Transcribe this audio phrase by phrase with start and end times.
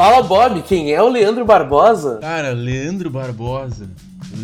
[0.00, 2.20] Fala, Bob, quem é o Leandro Barbosa?
[2.22, 3.86] Cara, Leandro Barbosa.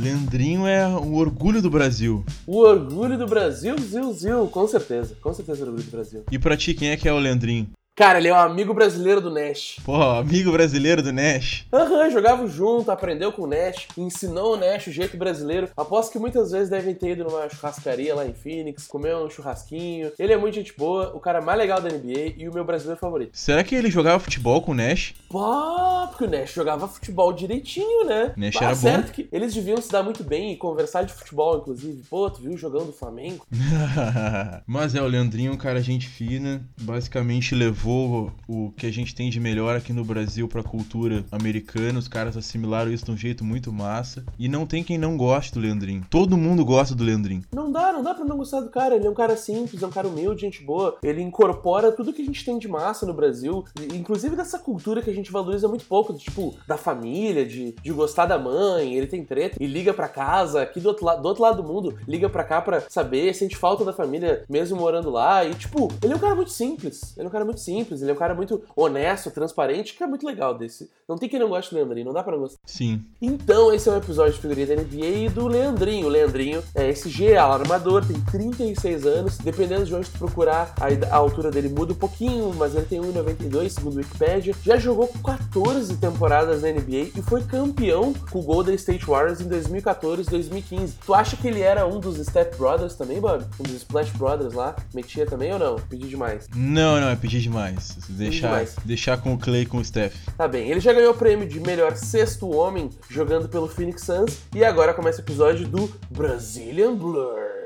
[0.03, 2.23] Leandrinho é o orgulho do Brasil.
[2.47, 5.17] O orgulho do Brasil, Zil, Zil, com certeza.
[5.19, 6.25] Com certeza o orgulho do Brasil.
[6.31, 7.71] E pra ti, quem é que é o Leandrinho?
[7.97, 9.79] Cara, ele é um amigo brasileiro do Nash.
[9.83, 11.65] Pô, amigo brasileiro do Nash.
[11.73, 15.71] Aham, uhum, jogava junto, aprendeu com o Nash, ensinou o Nash o jeito brasileiro.
[15.75, 20.13] Aposto que muitas vezes devem ter ido numa churrascaria lá em Phoenix, comer um churrasquinho.
[20.19, 23.01] Ele é muito gente boa, o cara mais legal da NBA e o meu brasileiro
[23.01, 23.31] favorito.
[23.33, 25.15] Será que ele jogava futebol com o Nash?
[25.31, 28.35] Pô, porque o Nash jogava futebol direitinho, né?
[28.37, 29.13] Nash era certo bom.
[29.15, 32.03] que eles deviam se dar muito bem e conversar de futebol, inclusive.
[32.11, 33.47] Pô, tu viu jogando do Flamengo?
[34.67, 39.15] Mas é, o Leandrinho é um cara gente fina, basicamente levou o que a gente
[39.15, 41.99] tem de melhor aqui no Brasil pra cultura americana.
[41.99, 44.25] Os caras assimilaram isso de um jeito muito massa.
[44.39, 46.05] E não tem quem não goste do Leandrinho.
[46.11, 47.43] Todo mundo gosta do Leandrinho.
[47.53, 48.97] Não dá, não dá pra não gostar do cara.
[48.97, 50.97] Ele é um cara simples, é um cara humilde, gente boa.
[51.03, 55.11] Ele incorpora tudo que a gente tem de massa no Brasil, inclusive dessa cultura que
[55.11, 58.95] a gente valoriza muito pouco, tipo, da família, de, de gostar da mãe.
[58.95, 61.69] Ele tem treta e liga pra casa, aqui do outro, lado, do outro lado do
[61.69, 65.45] mundo, liga pra cá pra saber, sente falta da família mesmo morando lá.
[65.45, 67.15] E, tipo, ele é um cara muito simples.
[67.17, 70.07] Ele é um cara muito simples, ele é um cara muito honesto, transparente, que é
[70.07, 70.91] muito legal desse.
[71.09, 72.59] Não tem quem não goste do Leandrinho, não dá pra gostar.
[72.67, 73.05] Sim.
[73.21, 76.07] Então, esse é um episódio de figurinha da NBA e do Leandrinho.
[76.07, 79.39] O Leandrinho é esse G, armador, tem 36 anos.
[79.39, 83.01] Dependendo de onde tu procurar, a, a altura dele muda um pouquinho, mas ele tem
[83.01, 84.55] 1,92 segundo o Wikipedia.
[84.63, 89.49] Já jogou 14 temporadas na NBA e foi campeão com o Golden State Warriors em
[89.49, 90.95] 2014 e 2015.
[91.05, 93.45] Tu acha que ele era um dos Step Brothers também, Bob?
[93.61, 94.75] Um dos Splash Brothers lá?
[94.95, 95.77] Metia também ou não?
[95.77, 96.49] Pedi demais.
[96.55, 97.66] Não, não, é pedir demais.
[98.09, 100.15] Deixar, deixar com o Clay e com o Steph.
[100.37, 104.39] Tá bem, ele já ganhou o prêmio de melhor sexto homem jogando pelo Phoenix Suns
[104.55, 107.66] e agora começa o episódio do Brazilian Blur.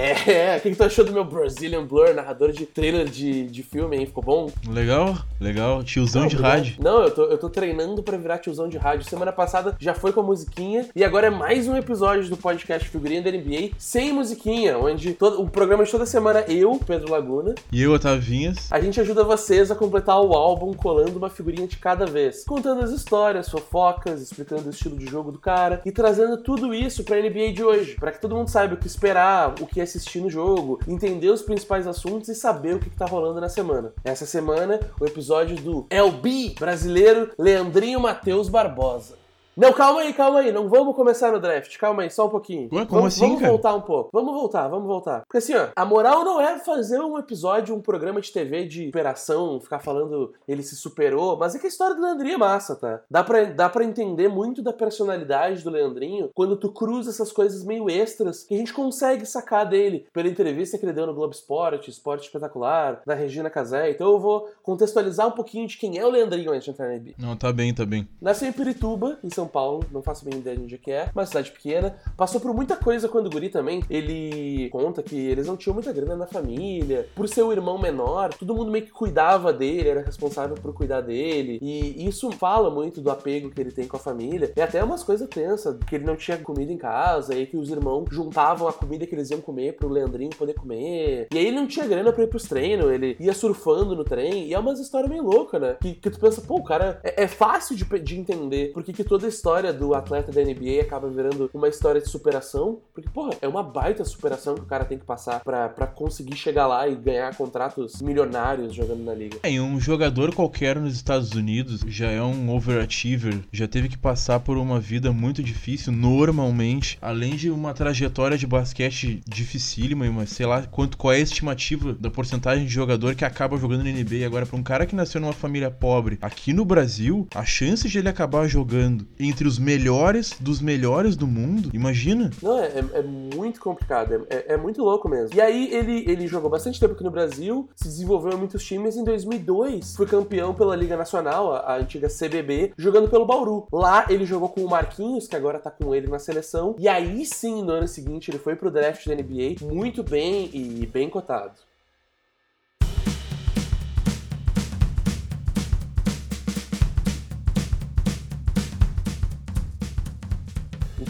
[0.00, 3.62] É, o que, que tu achou do meu Brazilian Blur, narrador de trailer de, de
[3.62, 4.06] filme, hein?
[4.06, 4.50] Ficou bom?
[4.68, 5.82] Legal, legal.
[5.84, 6.56] Tiozão Não, de obrigado.
[6.58, 6.74] rádio.
[6.80, 9.08] Não, eu tô, eu tô treinando pra virar tiozão de rádio.
[9.08, 12.88] Semana passada já foi com a musiquinha e agora é mais um episódio do podcast
[12.88, 17.54] Figurinha da NBA sem musiquinha, onde todo, o programa de toda semana eu, Pedro Laguna,
[17.70, 18.68] E eu, Otavinhas.
[18.70, 22.82] a gente ajuda vocês a completar o álbum colando uma figurinha de cada vez, contando
[22.82, 27.20] as histórias, fofocas, explicando o estilo de jogo do cara e trazendo tudo isso pra
[27.20, 30.30] NBA de hoje, pra que todo mundo saiba o que esperar, o que assistir no
[30.30, 33.92] jogo, entender os principais assuntos e saber o que, que tá rolando na semana.
[34.04, 39.19] Essa semana, o episódio do LB brasileiro Leandrinho Matheus Barbosa.
[39.56, 40.52] Não, calma aí, calma aí.
[40.52, 41.76] Não vamos começar no draft.
[41.78, 42.68] Calma aí, só um pouquinho.
[42.72, 43.50] Ué, como vamos, assim, Vamos cara?
[43.52, 44.10] voltar um pouco.
[44.12, 45.22] Vamos voltar, vamos voltar.
[45.22, 48.86] Porque assim, ó, a moral não é fazer um episódio, um programa de TV de
[48.86, 52.76] superação, ficar falando ele se superou, mas é que a história do Leandrinho é massa,
[52.76, 53.00] tá?
[53.10, 57.64] Dá pra, dá pra entender muito da personalidade do Leandrinho quando tu cruza essas coisas
[57.64, 61.34] meio extras que a gente consegue sacar dele pela entrevista que ele deu no Globo
[61.34, 63.90] Esporte, Esporte Espetacular, da Regina Casé.
[63.90, 66.94] Então eu vou contextualizar um pouquinho de quem é o Leandrinho antes de entrar na
[66.94, 67.14] NBA.
[67.18, 68.08] Não, tá bem, tá bem.
[68.20, 71.10] Nasceu em Pirituba, em São Paulo, não faço bem ideia de onde é que é,
[71.14, 71.96] uma cidade pequena.
[72.16, 73.82] Passou por muita coisa quando guri também.
[73.88, 77.08] Ele conta que eles não tinham muita grana na família.
[77.14, 81.00] Por ser o irmão menor, todo mundo meio que cuidava dele, era responsável por cuidar
[81.00, 81.58] dele.
[81.60, 84.52] E isso fala muito do apego que ele tem com a família.
[84.56, 87.70] E até umas coisas tensas, que ele não tinha comida em casa, e que os
[87.70, 91.28] irmãos juntavam a comida que eles iam comer pro Leandrinho poder comer.
[91.32, 94.46] E aí ele não tinha grana pra ir pros treinos, ele ia surfando no trem.
[94.46, 95.76] E é umas histórias meio loucas, né?
[95.80, 99.04] Que, que tu pensa, pô, o cara é, é fácil de, de entender porque que
[99.04, 102.80] toda a história do atleta da NBA acaba virando uma história de superação.
[102.92, 106.66] Porque, porra, é uma baita superação que o cara tem que passar pra conseguir chegar
[106.66, 109.38] lá e ganhar contratos milionários jogando na liga.
[109.42, 114.40] É, um jogador qualquer nos Estados Unidos já é um overachiever, já teve que passar
[114.40, 120.46] por uma vida muito difícil, normalmente, além de uma trajetória de basquete dificílima, mas sei
[120.46, 124.26] lá quanto, qual é a estimativa da porcentagem de jogador que acaba jogando na NBA.
[124.26, 127.98] Agora, pra um cara que nasceu numa família pobre, aqui no Brasil, a chance de
[127.98, 132.30] ele acabar jogando entre os melhores dos melhores do mundo, imagina?
[132.42, 135.36] Não, é, é- é muito complicado, é, é- é muito louco mesmo.
[135.36, 138.96] E aí ele, ele jogou bastante tempo aqui no Brasil, se desenvolveu em muitos times.
[138.96, 143.66] Em 2002 foi campeão pela Liga Nacional, a, a antiga CBB, jogando pelo Bauru.
[143.72, 146.74] Lá ele jogou com o Marquinhos, que agora tá com ele na seleção.
[146.78, 150.86] E aí sim, no ano seguinte, ele foi pro draft da NBA, muito bem e
[150.86, 151.52] bem cotado.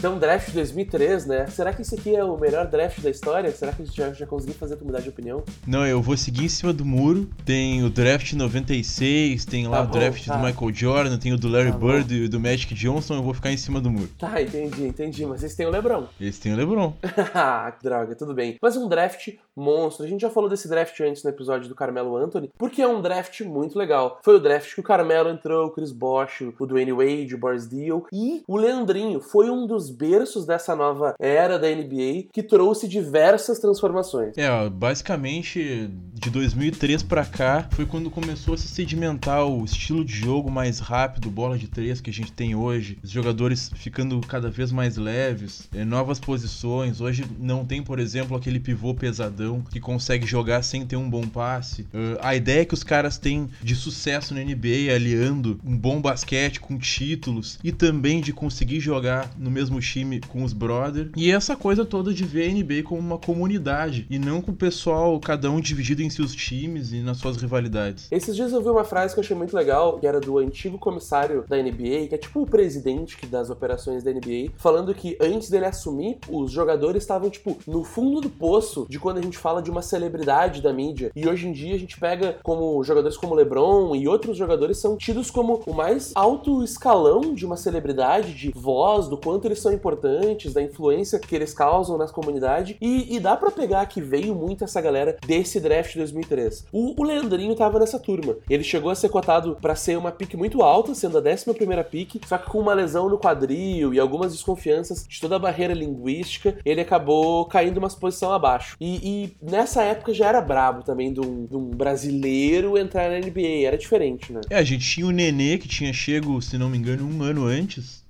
[0.01, 1.45] Então, draft 2003, né?
[1.45, 3.51] Será que esse aqui é o melhor draft da história?
[3.51, 5.43] Será que a gente já, já conseguiu fazer tu mudar de opinião?
[5.67, 7.29] Não, eu vou seguir em cima do muro.
[7.45, 10.35] Tem o draft 96, tem lá Tá o bom, draft tá.
[10.37, 11.77] do Michael Jordan, tem o do Larry Tá.
[11.77, 13.13] Bird e do Magic Johnson.
[13.17, 14.09] Eu vou ficar em cima do muro.
[14.17, 15.23] Tá, entendi, entendi.
[15.23, 16.07] Mas vocês têm o LeBron.
[16.19, 16.95] Esse tem o LeBron.
[17.35, 18.57] Ah, que droga, tudo bem.
[18.59, 20.05] Mas um draft monstro.
[20.05, 23.01] A gente já falou desse draft antes no episódio do Carmelo Anthony, porque é um
[23.01, 24.19] draft muito legal.
[24.23, 27.67] Foi o draft que o Carmelo entrou, o Chris Bosh, o Dwayne Wade, o Boris
[27.67, 29.19] Deal e o Leandrinho.
[29.19, 34.37] Foi um dos berços dessa nova era da NBA que trouxe diversas transformações.
[34.37, 40.13] É, basicamente de 2003 pra cá foi quando começou a se sedimentar o estilo de
[40.13, 42.97] jogo mais rápido, bola de três que a gente tem hoje.
[43.03, 47.01] Os jogadores ficando cada vez mais leves, é, novas posições.
[47.01, 49.40] Hoje não tem, por exemplo, aquele pivô pesadão
[49.71, 51.83] que consegue jogar sem ter um bom passe.
[51.83, 56.59] Uh, a ideia que os caras têm de sucesso na NBA, aliando um bom basquete
[56.59, 61.09] com títulos e também de conseguir jogar no mesmo time com os brothers.
[61.15, 64.55] E essa coisa toda de ver a NBA como uma comunidade e não com o
[64.55, 68.07] pessoal, cada um dividido em seus times e nas suas rivalidades.
[68.11, 70.77] Esses dias eu vi uma frase que eu achei muito legal, que era do antigo
[70.77, 75.49] comissário da NBA, que é tipo o presidente das operações da NBA, falando que antes
[75.49, 79.61] dele assumir, os jogadores estavam, tipo, no fundo do poço de quando a gente fala
[79.61, 81.11] de uma celebridade da mídia.
[81.15, 84.97] E hoje em dia a gente pega como jogadores como LeBron e outros jogadores são
[84.97, 89.71] tidos como o mais alto escalão de uma celebridade, de voz, do quanto eles são
[89.71, 92.75] importantes, da influência que eles causam nas comunidades.
[92.81, 96.65] E, e dá pra pegar que veio muito essa galera desse draft 2003.
[96.71, 98.35] O, o Leandrinho tava nessa turma.
[98.49, 101.83] Ele chegou a ser cotado pra ser uma pique muito alta, sendo a 11 primeira
[101.83, 105.73] pique, só que com uma lesão no quadril e algumas desconfianças de toda a barreira
[105.73, 108.75] linguística, ele acabou caindo umas posição abaixo.
[108.79, 113.19] E, e nessa época já era brabo também de um, de um brasileiro entrar na
[113.19, 114.41] NBA, era diferente, né?
[114.49, 117.45] É, a gente tinha o Nenê, que tinha chego, se não me engano, um ano
[117.45, 118.03] antes.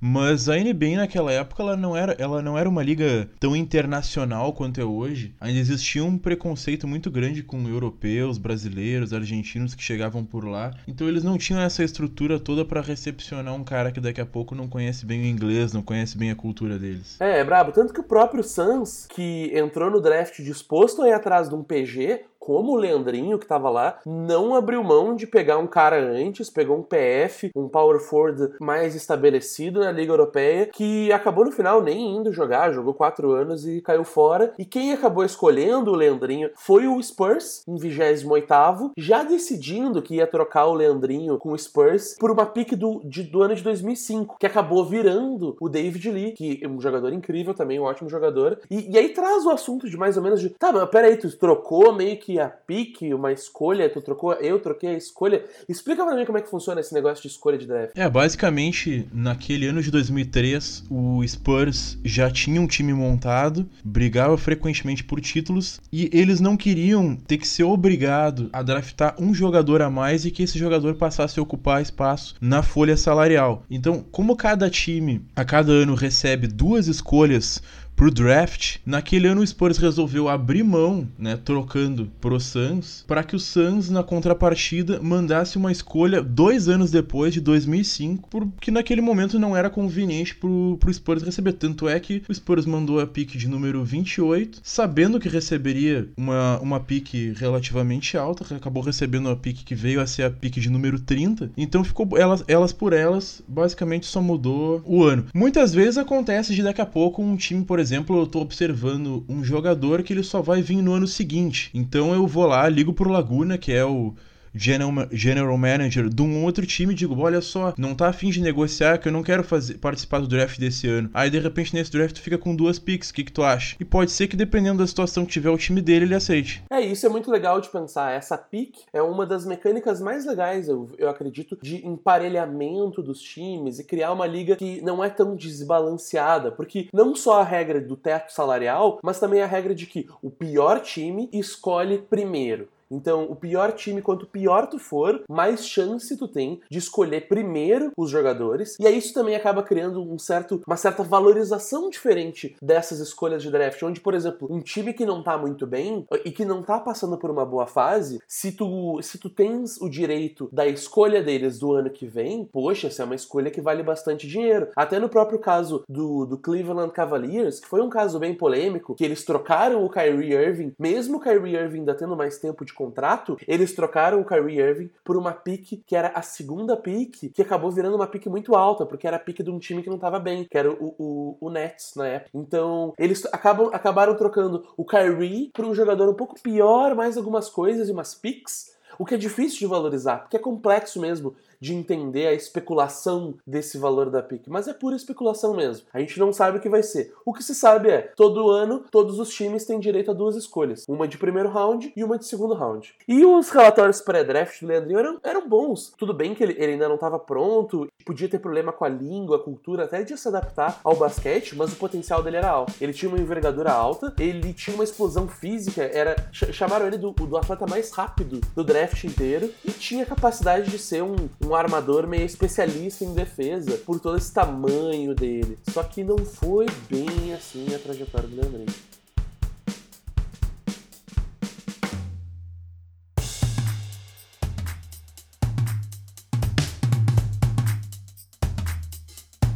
[0.00, 4.52] Mas a NBA naquela época ela não, era, ela não era uma liga tão internacional
[4.52, 5.34] quanto é hoje.
[5.40, 10.72] Ainda existia um preconceito muito grande com europeus, brasileiros, argentinos que chegavam por lá.
[10.86, 14.54] Então eles não tinham essa estrutura toda pra recepcionar um cara que daqui a pouco
[14.54, 17.20] não conhece bem o inglês, não conhece bem a cultura deles.
[17.20, 17.72] É, é brabo.
[17.72, 21.62] Tanto que o próprio Suns, que entrou no draft disposto a ir atrás de um
[21.62, 26.48] PG, como o Leandrinho que tava lá, não abriu mão de pegar um cara antes,
[26.48, 31.82] pegou um PF, um power forward mais estabelecido na Liga Europeia, que acabou no final
[31.82, 34.54] nem indo jogar, jogou quatro anos e caiu fora.
[34.56, 40.26] E quem acabou escolhendo o Leandrinho foi o Spurs, em 28º, já decidindo que ia
[40.26, 44.36] trocar o Leandrinho com o Spurs por uma pick do, de- do ano de 2005,
[44.38, 48.60] que acabou virando o David Lee, que é um jogador incrível também, um ótimo jogador.
[48.70, 51.26] E, e aí traz o assunto de mais ou menos de, tá, mas peraí, tu
[51.36, 55.44] trocou meio que a pique, uma escolha, tu trocou, eu troquei a escolha.
[55.68, 57.92] Explica pra mim como é que funciona esse negócio de escolha de draft.
[57.96, 65.04] É, basicamente, naquele ano de 2003, o Spurs já tinha um time montado, brigava frequentemente
[65.04, 69.90] por títulos e eles não queriam ter que ser obrigado a draftar um jogador a
[69.90, 73.64] mais e que esse jogador passasse a ocupar espaço na folha salarial.
[73.70, 77.62] Então, como cada time a cada ano recebe duas escolhas
[77.96, 83.34] pro draft, naquele ano o Spurs resolveu abrir mão, né, trocando pro Suns, para que
[83.34, 89.38] o Suns na contrapartida mandasse uma escolha dois anos depois de 2005, porque naquele momento
[89.38, 91.54] não era conveniente pro, pro Spurs receber.
[91.54, 96.60] Tanto é que o Spurs mandou a pick de número 28, sabendo que receberia uma,
[96.60, 100.68] uma pick relativamente alta, acabou recebendo a pick que veio a ser a pick de
[100.68, 101.50] número 30.
[101.56, 105.26] Então ficou elas, elas por elas, basicamente só mudou o ano.
[105.32, 109.44] Muitas vezes acontece de daqui a pouco um time, por exemplo, eu tô observando um
[109.44, 111.70] jogador que ele só vai vir no ano seguinte.
[111.74, 114.14] Então eu vou lá, ligo pro Laguna, que é o
[114.56, 118.98] general, general manager de um outro time digo, olha só, não tá afim de negociar
[118.98, 121.10] que eu não quero fazer, participar do draft desse ano.
[121.12, 123.76] Aí de repente nesse draft tu fica com duas picks, o que que tu acha?
[123.78, 126.62] E pode ser que dependendo da situação que tiver o time dele, ele aceite.
[126.70, 128.12] É, isso é muito legal de pensar.
[128.12, 133.78] Essa pick é uma das mecânicas mais legais, eu, eu acredito, de emparelhamento dos times
[133.78, 136.50] e criar uma liga que não é tão desbalanceada.
[136.50, 140.30] Porque não só a regra do teto salarial, mas também a regra de que o
[140.30, 142.68] pior time escolhe primeiro.
[142.90, 147.90] Então, o pior time, quanto pior tu for, mais chance tu tem de escolher primeiro
[147.96, 148.76] os jogadores.
[148.78, 153.50] E aí isso também acaba criando um certo, uma certa valorização diferente dessas escolhas de
[153.50, 153.82] draft.
[153.82, 157.18] Onde, por exemplo, um time que não tá muito bem e que não tá passando
[157.18, 161.72] por uma boa fase, se tu, se tu tens o direito da escolha deles do
[161.72, 164.68] ano que vem, poxa, essa é uma escolha que vale bastante dinheiro.
[164.76, 169.04] Até no próprio caso do, do Cleveland Cavaliers, que foi um caso bem polêmico, que
[169.04, 173.36] eles trocaram o Kyrie Irving, mesmo o Kyrie Irving ainda tendo mais tempo de contrato,
[173.48, 177.70] eles trocaram o Kyrie Irving por uma pique que era a segunda pique, que acabou
[177.70, 180.18] virando uma pique muito alta, porque era a pique de um time que não tava
[180.18, 182.30] bem, que era o, o, o Nets na época.
[182.34, 187.48] Então, eles acabam, acabaram trocando o Kyrie por um jogador um pouco pior, mais algumas
[187.48, 191.34] coisas e umas picks, o que é difícil de valorizar, porque é complexo mesmo
[191.66, 195.84] de entender a especulação desse valor da pick, mas é pura especulação mesmo.
[195.92, 197.12] A gente não sabe o que vai ser.
[197.24, 200.84] O que se sabe é, todo ano, todos os times têm direito a duas escolhas,
[200.88, 202.94] uma de primeiro round e uma de segundo round.
[203.08, 205.92] E os relatórios pré-draft do Leandrinho eram, eram bons.
[205.98, 209.38] Tudo bem que ele, ele ainda não estava pronto, podia ter problema com a língua,
[209.38, 212.72] a cultura, até de se adaptar ao basquete, mas o potencial dele era alto.
[212.80, 217.36] Ele tinha uma envergadura alta, ele tinha uma explosão física, era chamaram ele do, do
[217.36, 222.24] atleta mais rápido do draft inteiro e tinha capacidade de ser um, um armador meio
[222.24, 225.58] especialista em defesa por todo esse tamanho dele.
[225.70, 228.66] Só que não foi bem assim a trajetória do Leandrinho.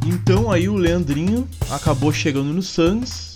[0.07, 3.30] Então aí o Leandrinho acabou chegando no Suns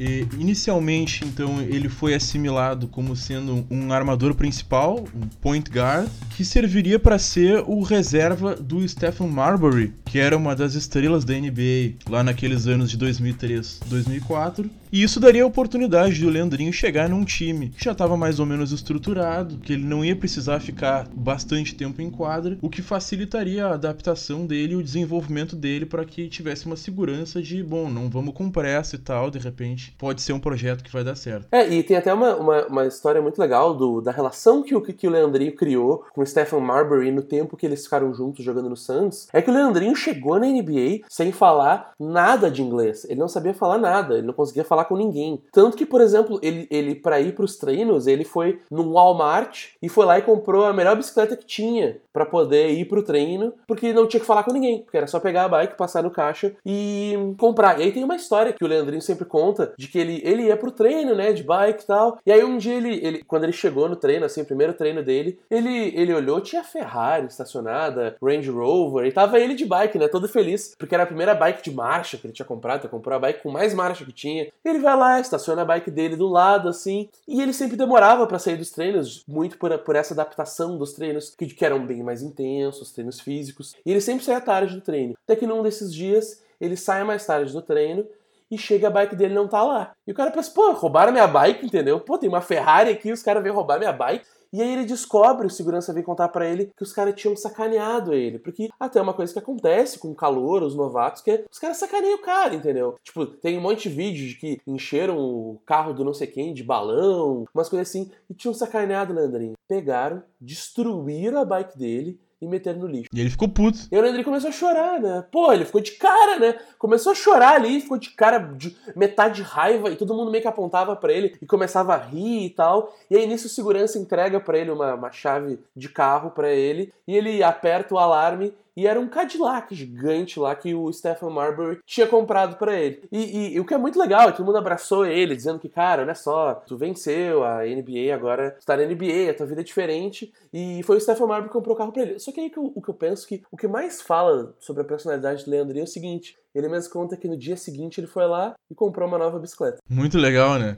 [0.00, 6.42] e, inicialmente, então, ele foi assimilado como sendo um armador principal, um point guard, que
[6.42, 11.94] serviria para ser o reserva do Stephen Marbury, que era uma das estrelas da NBA
[12.08, 14.68] lá naqueles anos de 2003, 2004.
[14.92, 18.46] E isso daria a oportunidade do Leandrinho chegar num time que já estava mais ou
[18.46, 23.66] menos estruturado, que ele não ia precisar ficar bastante tempo em quadra, o que facilitaria
[23.66, 28.10] a adaptação dele e o desenvolvimento dele para que tivesse uma segurança de, bom, não
[28.10, 31.46] vamos com pressa e tal, de repente pode ser um projeto que vai dar certo.
[31.52, 34.80] É, e tem até uma, uma, uma história muito legal do, da relação que o,
[34.80, 38.68] que o Leandrinho criou com o Stephen Marbury no tempo que eles ficaram juntos jogando
[38.68, 39.28] no Suns.
[39.32, 43.04] É que o Leandrinho chegou na NBA sem falar nada de inglês.
[43.04, 45.42] Ele não sabia falar nada, ele não conseguia falar com ninguém.
[45.52, 49.68] Tanto que, por exemplo, ele, ele para ir para os treinos, ele foi no Walmart
[49.82, 53.52] e foi lá e comprou a melhor bicicleta que tinha para poder ir pro treino,
[53.66, 56.10] porque não tinha que falar com ninguém, porque era só pegar a bike, passar no
[56.10, 57.78] caixa e comprar.
[57.78, 60.56] E aí tem uma história que o Leandrinho sempre conta de que ele, ele ia
[60.56, 62.18] pro treino, né, de bike e tal.
[62.26, 65.02] E aí um dia ele, ele quando ele chegou no treino, assim, o primeiro treino
[65.02, 70.08] dele, ele, ele olhou, tinha Ferrari estacionada, Range Rover, e tava ele de bike, né,
[70.08, 73.16] todo feliz, porque era a primeira bike de marcha que ele tinha comprado, ele comprou
[73.16, 74.50] a bike com mais marcha que tinha.
[74.64, 78.38] Ele vai lá, estaciona a bike dele do lado, assim, e ele sempre demorava para
[78.38, 82.22] sair dos treinos, muito por, por essa adaptação dos treinos, que, que eram bem mais
[82.22, 85.14] intensos, treinos físicos, e ele sempre saía tarde do treino.
[85.24, 88.06] Até que num desses dias, ele sai mais tarde do treino
[88.50, 89.92] e chega a bike dele não tá lá.
[90.06, 92.00] E o cara pensa, pô, roubaram minha bike, entendeu?
[92.00, 94.26] Pô, tem uma Ferrari aqui, os caras vêm roubar minha bike.
[94.52, 98.12] E aí ele descobre, o segurança vem contar para ele que os caras tinham sacaneado
[98.12, 98.38] ele.
[98.38, 101.76] Porque até uma coisa que acontece com o calor, os novatos, que é os caras
[101.76, 102.96] sacaneiam o cara, entendeu?
[103.02, 106.52] Tipo, tem um monte de vídeo de que encheram o carro do não sei quem
[106.52, 109.54] de balão, umas coisas assim, e tinham sacaneado o Leandrinho.
[109.68, 113.08] Pegaram, destruíram a bike dele, e meteram no lixo.
[113.12, 113.78] E ele ficou puto.
[113.90, 115.24] E o Leandrinho começou a chorar, né?
[115.30, 116.58] Pô, ele ficou de cara, né?
[116.78, 120.42] Começou a chorar ali, ficou de cara, de metade de raiva, e todo mundo meio
[120.42, 122.96] que apontava para ele e começava a rir e tal.
[123.10, 126.92] E aí nisso o segurança entrega para ele uma, uma chave de carro para ele,
[127.06, 131.80] e ele aperta o alarme e era um Cadillac gigante lá que o Stephen Marbury
[131.84, 133.02] tinha comprado para ele.
[133.12, 135.58] E, e, e, o que é muito legal é que todo mundo abraçou ele, dizendo
[135.58, 139.60] que, cara, olha só, tu venceu, a NBA agora está na NBA, a tua vida
[139.60, 140.32] é diferente.
[140.50, 142.18] E foi o Stephen Marbury que comprou o carro pra ele.
[142.18, 144.80] Só que aí que eu, o que eu penso que o que mais fala sobre
[144.80, 148.06] a personalidade do Leandrinho é o seguinte: ele mesmo conta que no dia seguinte ele
[148.06, 149.76] foi lá e comprou uma nova bicicleta.
[149.90, 150.76] Muito legal, né?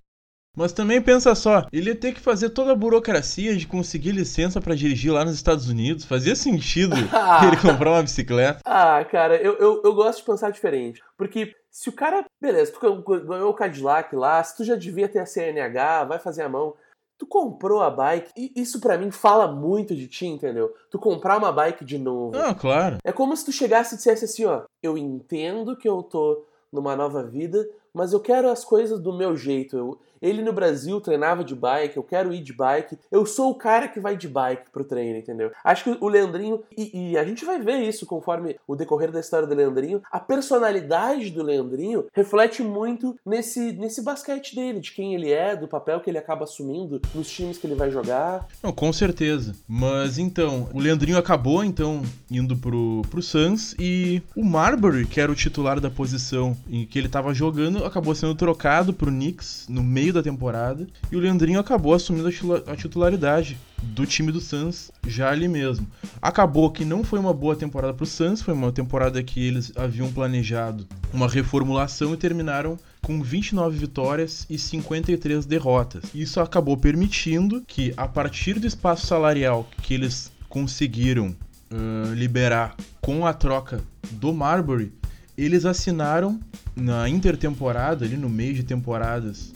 [0.56, 4.60] Mas também pensa só, ele ia ter que fazer toda a burocracia de conseguir licença
[4.60, 6.04] para dirigir lá nos Estados Unidos.
[6.04, 6.94] Fazia sentido
[7.46, 8.60] ele comprar uma bicicleta.
[8.64, 11.02] Ah, cara, eu, eu, eu gosto de pensar diferente.
[11.16, 15.20] Porque se o cara, beleza, tu ganhou o Cadillac lá, se tu já devia ter
[15.20, 16.74] a CNH, vai fazer a mão.
[17.16, 20.74] Tu comprou a bike, e isso para mim fala muito de ti, entendeu?
[20.90, 22.36] Tu comprar uma bike de novo.
[22.36, 22.98] Ah, claro.
[23.04, 26.96] É como se tu chegasse e dissesse assim, ó, eu entendo que eu tô numa
[26.96, 29.76] nova vida, mas eu quero as coisas do meu jeito.
[29.76, 32.98] Eu, ele no Brasil treinava de bike, eu quero ir de bike.
[33.10, 35.50] Eu sou o cara que vai de bike pro treino, entendeu?
[35.64, 39.20] Acho que o Leandrinho, e, e, a gente vai ver isso conforme o decorrer da
[39.20, 45.14] história do Leandrinho, a personalidade do Leandrinho reflete muito nesse, nesse basquete dele, de quem
[45.14, 48.46] ele é, do papel que ele acaba assumindo nos times que ele vai jogar.
[48.62, 49.54] Não, com certeza.
[49.66, 55.32] Mas então, o Leandrinho acabou então indo pro, pro Suns e o Marbury, que era
[55.32, 59.82] o titular da posição em que ele tava jogando, acabou sendo trocado pro Knicks no
[59.82, 62.28] meio da temporada e o Leandrinho acabou assumindo
[62.66, 65.86] a titularidade do time do Suns já ali mesmo.
[66.20, 70.12] Acabou que não foi uma boa temporada pro Suns, foi uma temporada que eles haviam
[70.12, 76.04] planejado uma reformulação e terminaram com 29 vitórias e 53 derrotas.
[76.14, 81.34] Isso acabou permitindo que, a partir do espaço salarial que eles conseguiram
[81.72, 84.92] uh, liberar com a troca do Marbury,
[85.36, 86.38] eles assinaram
[86.76, 89.52] na intertemporada, ali no meio de temporadas,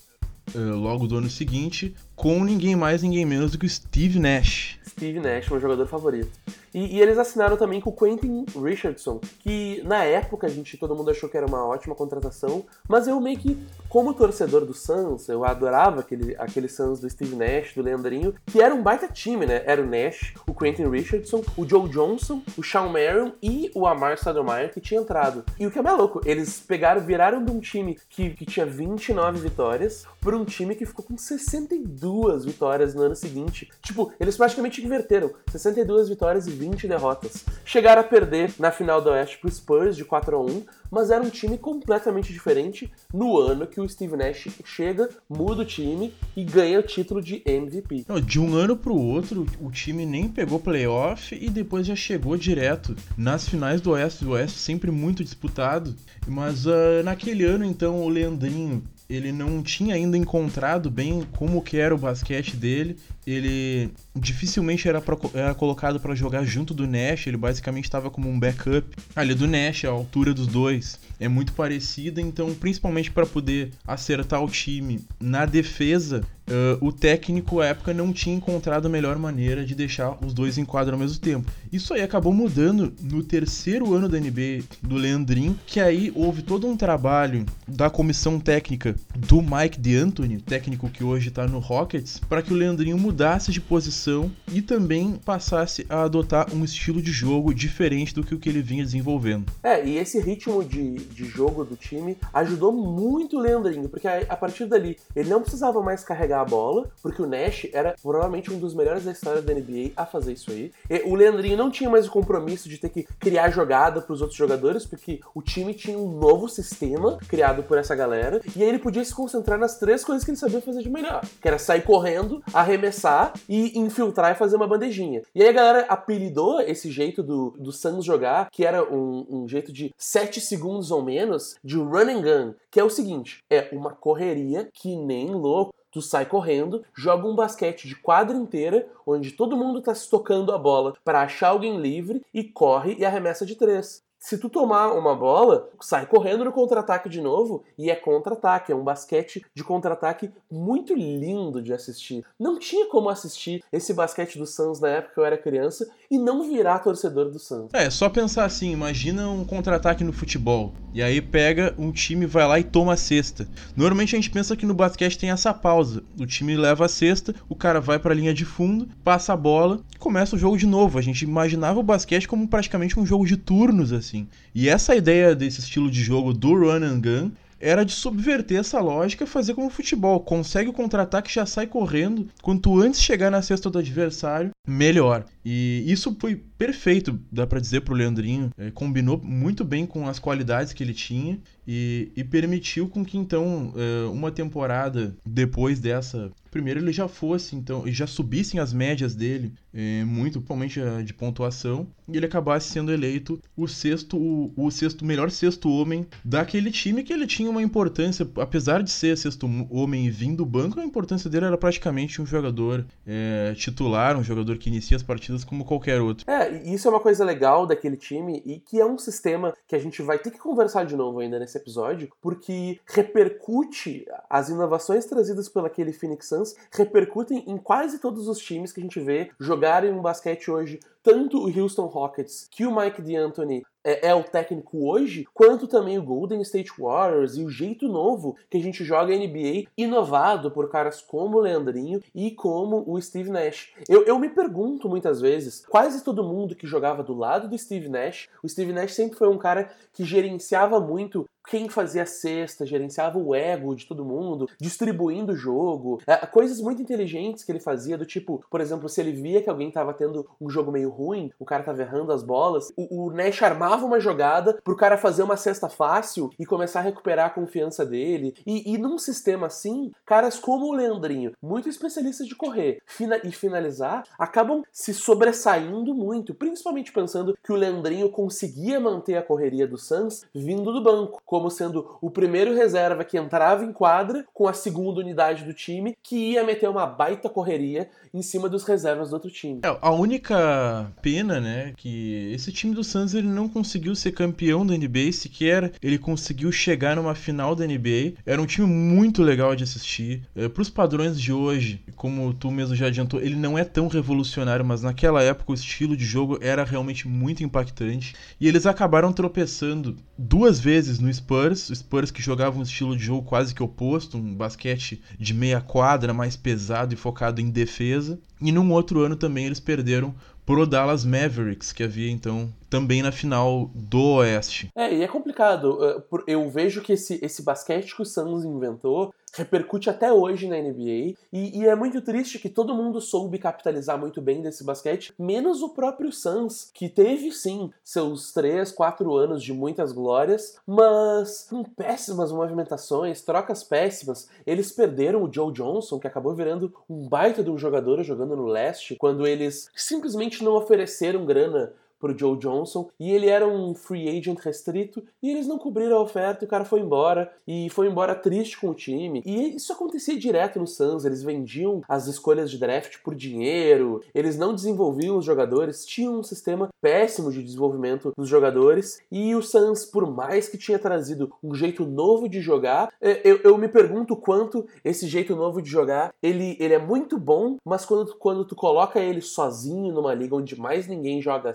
[0.58, 4.78] logo do ano seguinte, com ninguém mais, ninguém menos do que o Steve Nash.
[4.88, 6.30] Steve Nash, meu jogador favorito.
[6.76, 10.94] E, e, eles assinaram também com o Quentin Richardson, que na época a gente todo
[10.94, 15.26] mundo achou que era uma ótima contratação, mas eu meio que, como torcedor do Suns,
[15.30, 19.46] eu adorava aquele, aquele Suns do Steve Nash, do Leandrinho, que era um baita time,
[19.46, 19.62] né?
[19.64, 24.18] Era o Nash, o Quentin Richardson, o Joe Johnson, o Sean Marion e o Amar
[24.18, 25.46] Stoudemire que tinha entrado.
[25.58, 28.66] E o que é mais louco, eles pegaram, viraram de um time que, que tinha
[28.66, 33.70] 29 vitórias para um time que ficou com 62 vitórias no ano seguinte.
[33.80, 37.44] Tipo, eles praticamente inverteram, 62 vitórias e 20 20 derrotas.
[37.64, 41.22] Chegaram a perder na final do Oeste pro Spurs de 4 a 1 mas era
[41.22, 46.44] um time completamente diferente no ano que o Steve Nash chega, muda o time e
[46.44, 48.04] ganha o título de MVP.
[48.08, 52.36] Não, de um ano pro outro, o time nem pegou playoff e depois já chegou
[52.36, 55.94] direto nas finais do Oeste, do Oeste sempre muito disputado.
[56.26, 61.76] Mas uh, naquele ano, então, o Leandrinho ele não tinha ainda encontrado bem como que
[61.76, 62.96] era o basquete dele.
[63.26, 68.28] Ele dificilmente era, pra, era colocado para jogar junto do Nash, ele basicamente estava como
[68.28, 68.86] um backup.
[69.14, 74.42] Ali do Nash, a altura dos dois é muito parecida, então principalmente para poder acertar
[74.42, 79.64] o time na defesa, Uh, o técnico à época não tinha encontrado a melhor maneira
[79.64, 81.50] de deixar os dois em quadro ao mesmo tempo.
[81.72, 86.68] Isso aí acabou mudando no terceiro ano da NBA do Leandrinho, que aí houve todo
[86.68, 92.40] um trabalho da comissão técnica do Mike D'Antoni, técnico que hoje está no Rockets, para
[92.42, 97.54] que o Leandrinho mudasse de posição e também passasse a adotar um estilo de jogo
[97.54, 99.50] diferente do que o que ele vinha desenvolvendo.
[99.62, 104.18] É, e esse ritmo de, de jogo do time ajudou muito o Leandrinho, porque a,
[104.28, 108.52] a partir dali ele não precisava mais carregar a bola, porque o Nash era provavelmente
[108.52, 110.70] um dos melhores da história da NBA a fazer isso aí.
[110.90, 114.20] E o Leandrinho não tinha mais o compromisso de ter que criar jogada para os
[114.20, 118.68] outros jogadores, porque o time tinha um novo sistema criado por essa galera, e aí
[118.68, 121.58] ele podia se concentrar nas três coisas que ele sabia fazer de melhor, que era
[121.58, 123.05] sair correndo, arremessar
[123.48, 125.22] e infiltrar e fazer uma bandejinha.
[125.34, 129.48] E aí a galera apelidou esse jeito do, do Suns jogar, que era um, um
[129.48, 133.68] jeito de 7 segundos ou menos, de run and gun, que é o seguinte, é
[133.72, 139.30] uma correria que nem louco tu sai correndo, joga um basquete de quadra inteira, onde
[139.30, 143.46] todo mundo tá se tocando a bola para achar alguém livre e corre e arremessa
[143.46, 144.02] de três.
[144.26, 148.72] Se tu tomar uma bola, sai correndo no contra-ataque de novo e é contra-ataque.
[148.72, 152.26] É um basquete de contra-ataque muito lindo de assistir.
[152.36, 156.18] Não tinha como assistir esse basquete do Suns na época que eu era criança e
[156.18, 157.72] não virar torcedor do Suns.
[157.72, 160.74] É, só pensar assim, imagina um contra-ataque no futebol.
[160.94, 163.48] E aí pega um time, vai lá e toma a cesta.
[163.74, 166.02] Normalmente a gente pensa que no basquete tem essa pausa.
[166.18, 169.36] O time leva a cesta, o cara vai para a linha de fundo, passa a
[169.36, 170.98] bola, começa o jogo de novo.
[170.98, 174.28] A gente imaginava o basquete como praticamente um jogo de turnos assim.
[174.54, 178.80] E essa ideia desse estilo de jogo do run and gun era de subverter essa
[178.80, 180.20] lógica fazer como futebol.
[180.20, 182.28] Consegue o contra-ataque já sai correndo.
[182.42, 185.24] Quanto antes chegar na cesta do adversário, melhor.
[185.48, 188.50] E isso foi perfeito, dá para dizer pro Leandrinho.
[188.58, 193.18] É, combinou muito bem com as qualidades que ele tinha e, e permitiu com que
[193.18, 199.14] então é, uma temporada depois dessa primeiro ele já fosse então já subissem as médias
[199.14, 204.70] dele é, muito principalmente de pontuação e ele acabasse sendo eleito o sexto o, o,
[204.70, 209.46] sexto melhor sexto homem daquele time que ele tinha uma importância apesar de ser sexto
[209.68, 214.22] homem e vindo do banco a importância dele era praticamente um jogador é, titular um
[214.22, 216.30] jogador que inicia as partidas como qualquer outro.
[216.30, 219.78] É isso é uma coisa legal daquele time e que é um sistema que a
[219.78, 225.48] gente vai ter que conversar de novo ainda nesse episódio porque repercute as inovações trazidas
[225.48, 229.92] pelo aquele Phoenix Suns repercutem em quase todos os times que a gente vê jogarem
[229.92, 234.90] um basquete hoje tanto o Houston Rockets que o Mike D'Antoni é, é, o técnico
[234.90, 239.16] hoje, quanto também o Golden State Warriors e o jeito novo que a gente joga
[239.16, 243.72] NBA, inovado por caras como o Leandrinho e como o Steve Nash.
[243.88, 247.88] Eu, eu me pergunto muitas vezes, quase todo mundo que jogava do lado do Steve
[247.88, 252.66] Nash, o Steve Nash sempre foi um cara que gerenciava muito quem fazia a cesta,
[252.66, 256.00] gerenciava o ego de todo mundo, distribuindo o jogo.
[256.06, 259.50] É, coisas muito inteligentes que ele fazia, do tipo, por exemplo, se ele via que
[259.50, 263.10] alguém tava tendo um jogo meio ruim, o cara tava errando as bolas, o, o
[263.12, 267.30] Nash armava uma jogada pro cara fazer uma cesta fácil e começar a recuperar a
[267.30, 268.34] confiança dele.
[268.46, 273.30] E, e num sistema assim, caras como o Leandrinho, muito especialistas de correr fina e
[273.30, 279.78] finalizar, acabam se sobressaindo muito, principalmente pensando que o Leandrinho conseguia manter a correria do
[279.78, 284.54] Suns vindo do banco, como sendo o primeiro reserva que entrava em quadra com a
[284.54, 289.14] segunda unidade do time, que ia meter uma baita correria em cima dos reservas do
[289.14, 289.60] outro time.
[289.62, 294.66] É, a única pena, né, que esse time do Suns ele não conseguiu ser campeão
[294.66, 298.14] da NBA sequer, ele conseguiu chegar numa final da NBA.
[298.24, 300.22] Era um time muito legal de assistir.
[300.34, 303.88] É, Para os padrões de hoje, como tu mesmo já adiantou, ele não é tão
[303.88, 308.14] revolucionário, mas naquela época o estilo de jogo era realmente muito impactante.
[308.40, 313.26] E eles acabaram tropeçando duas vezes no Spurs, Spurs que jogava um estilo de jogo
[313.26, 318.20] quase que oposto, um basquete de meia quadra, mais pesado e focado em defesa.
[318.40, 323.12] E num outro ano também eles perderam pro Dallas Mavericks, que havia então também na
[323.12, 324.70] final do Oeste.
[324.74, 325.78] É, e é complicado.
[326.26, 331.14] Eu vejo que esse, esse basquete que o Suns inventou repercute até hoje na NBA.
[331.32, 335.62] E, e, é muito triste que todo mundo soube capitalizar muito bem desse basquete, menos
[335.62, 341.62] o próprio Suns, que teve sim seus 3, 4 anos de muitas glórias, mas com
[341.62, 344.28] péssimas movimentações, trocas péssimas.
[344.46, 348.46] Eles perderam o Joe Johnson, que acabou virando um baita de um jogador jogando no
[348.46, 354.08] leste, quando eles simplesmente não ofereceram grana pro Joe Johnson e ele era um free
[354.08, 357.88] agent restrito e eles não cobriram a oferta e o cara foi embora e foi
[357.88, 359.22] embora triste com o time.
[359.24, 364.38] E isso acontecia direto no Suns, eles vendiam as escolhas de draft por dinheiro, eles
[364.38, 369.84] não desenvolviam os jogadores, tinham um sistema péssimo de desenvolvimento dos jogadores e o Suns,
[369.84, 374.16] por mais que tinha trazido um jeito novo de jogar, é, eu, eu me pergunto
[374.16, 378.54] quanto esse jeito novo de jogar, ele, ele é muito bom, mas quando, quando tu
[378.54, 381.50] coloca ele sozinho numa liga onde mais ninguém joga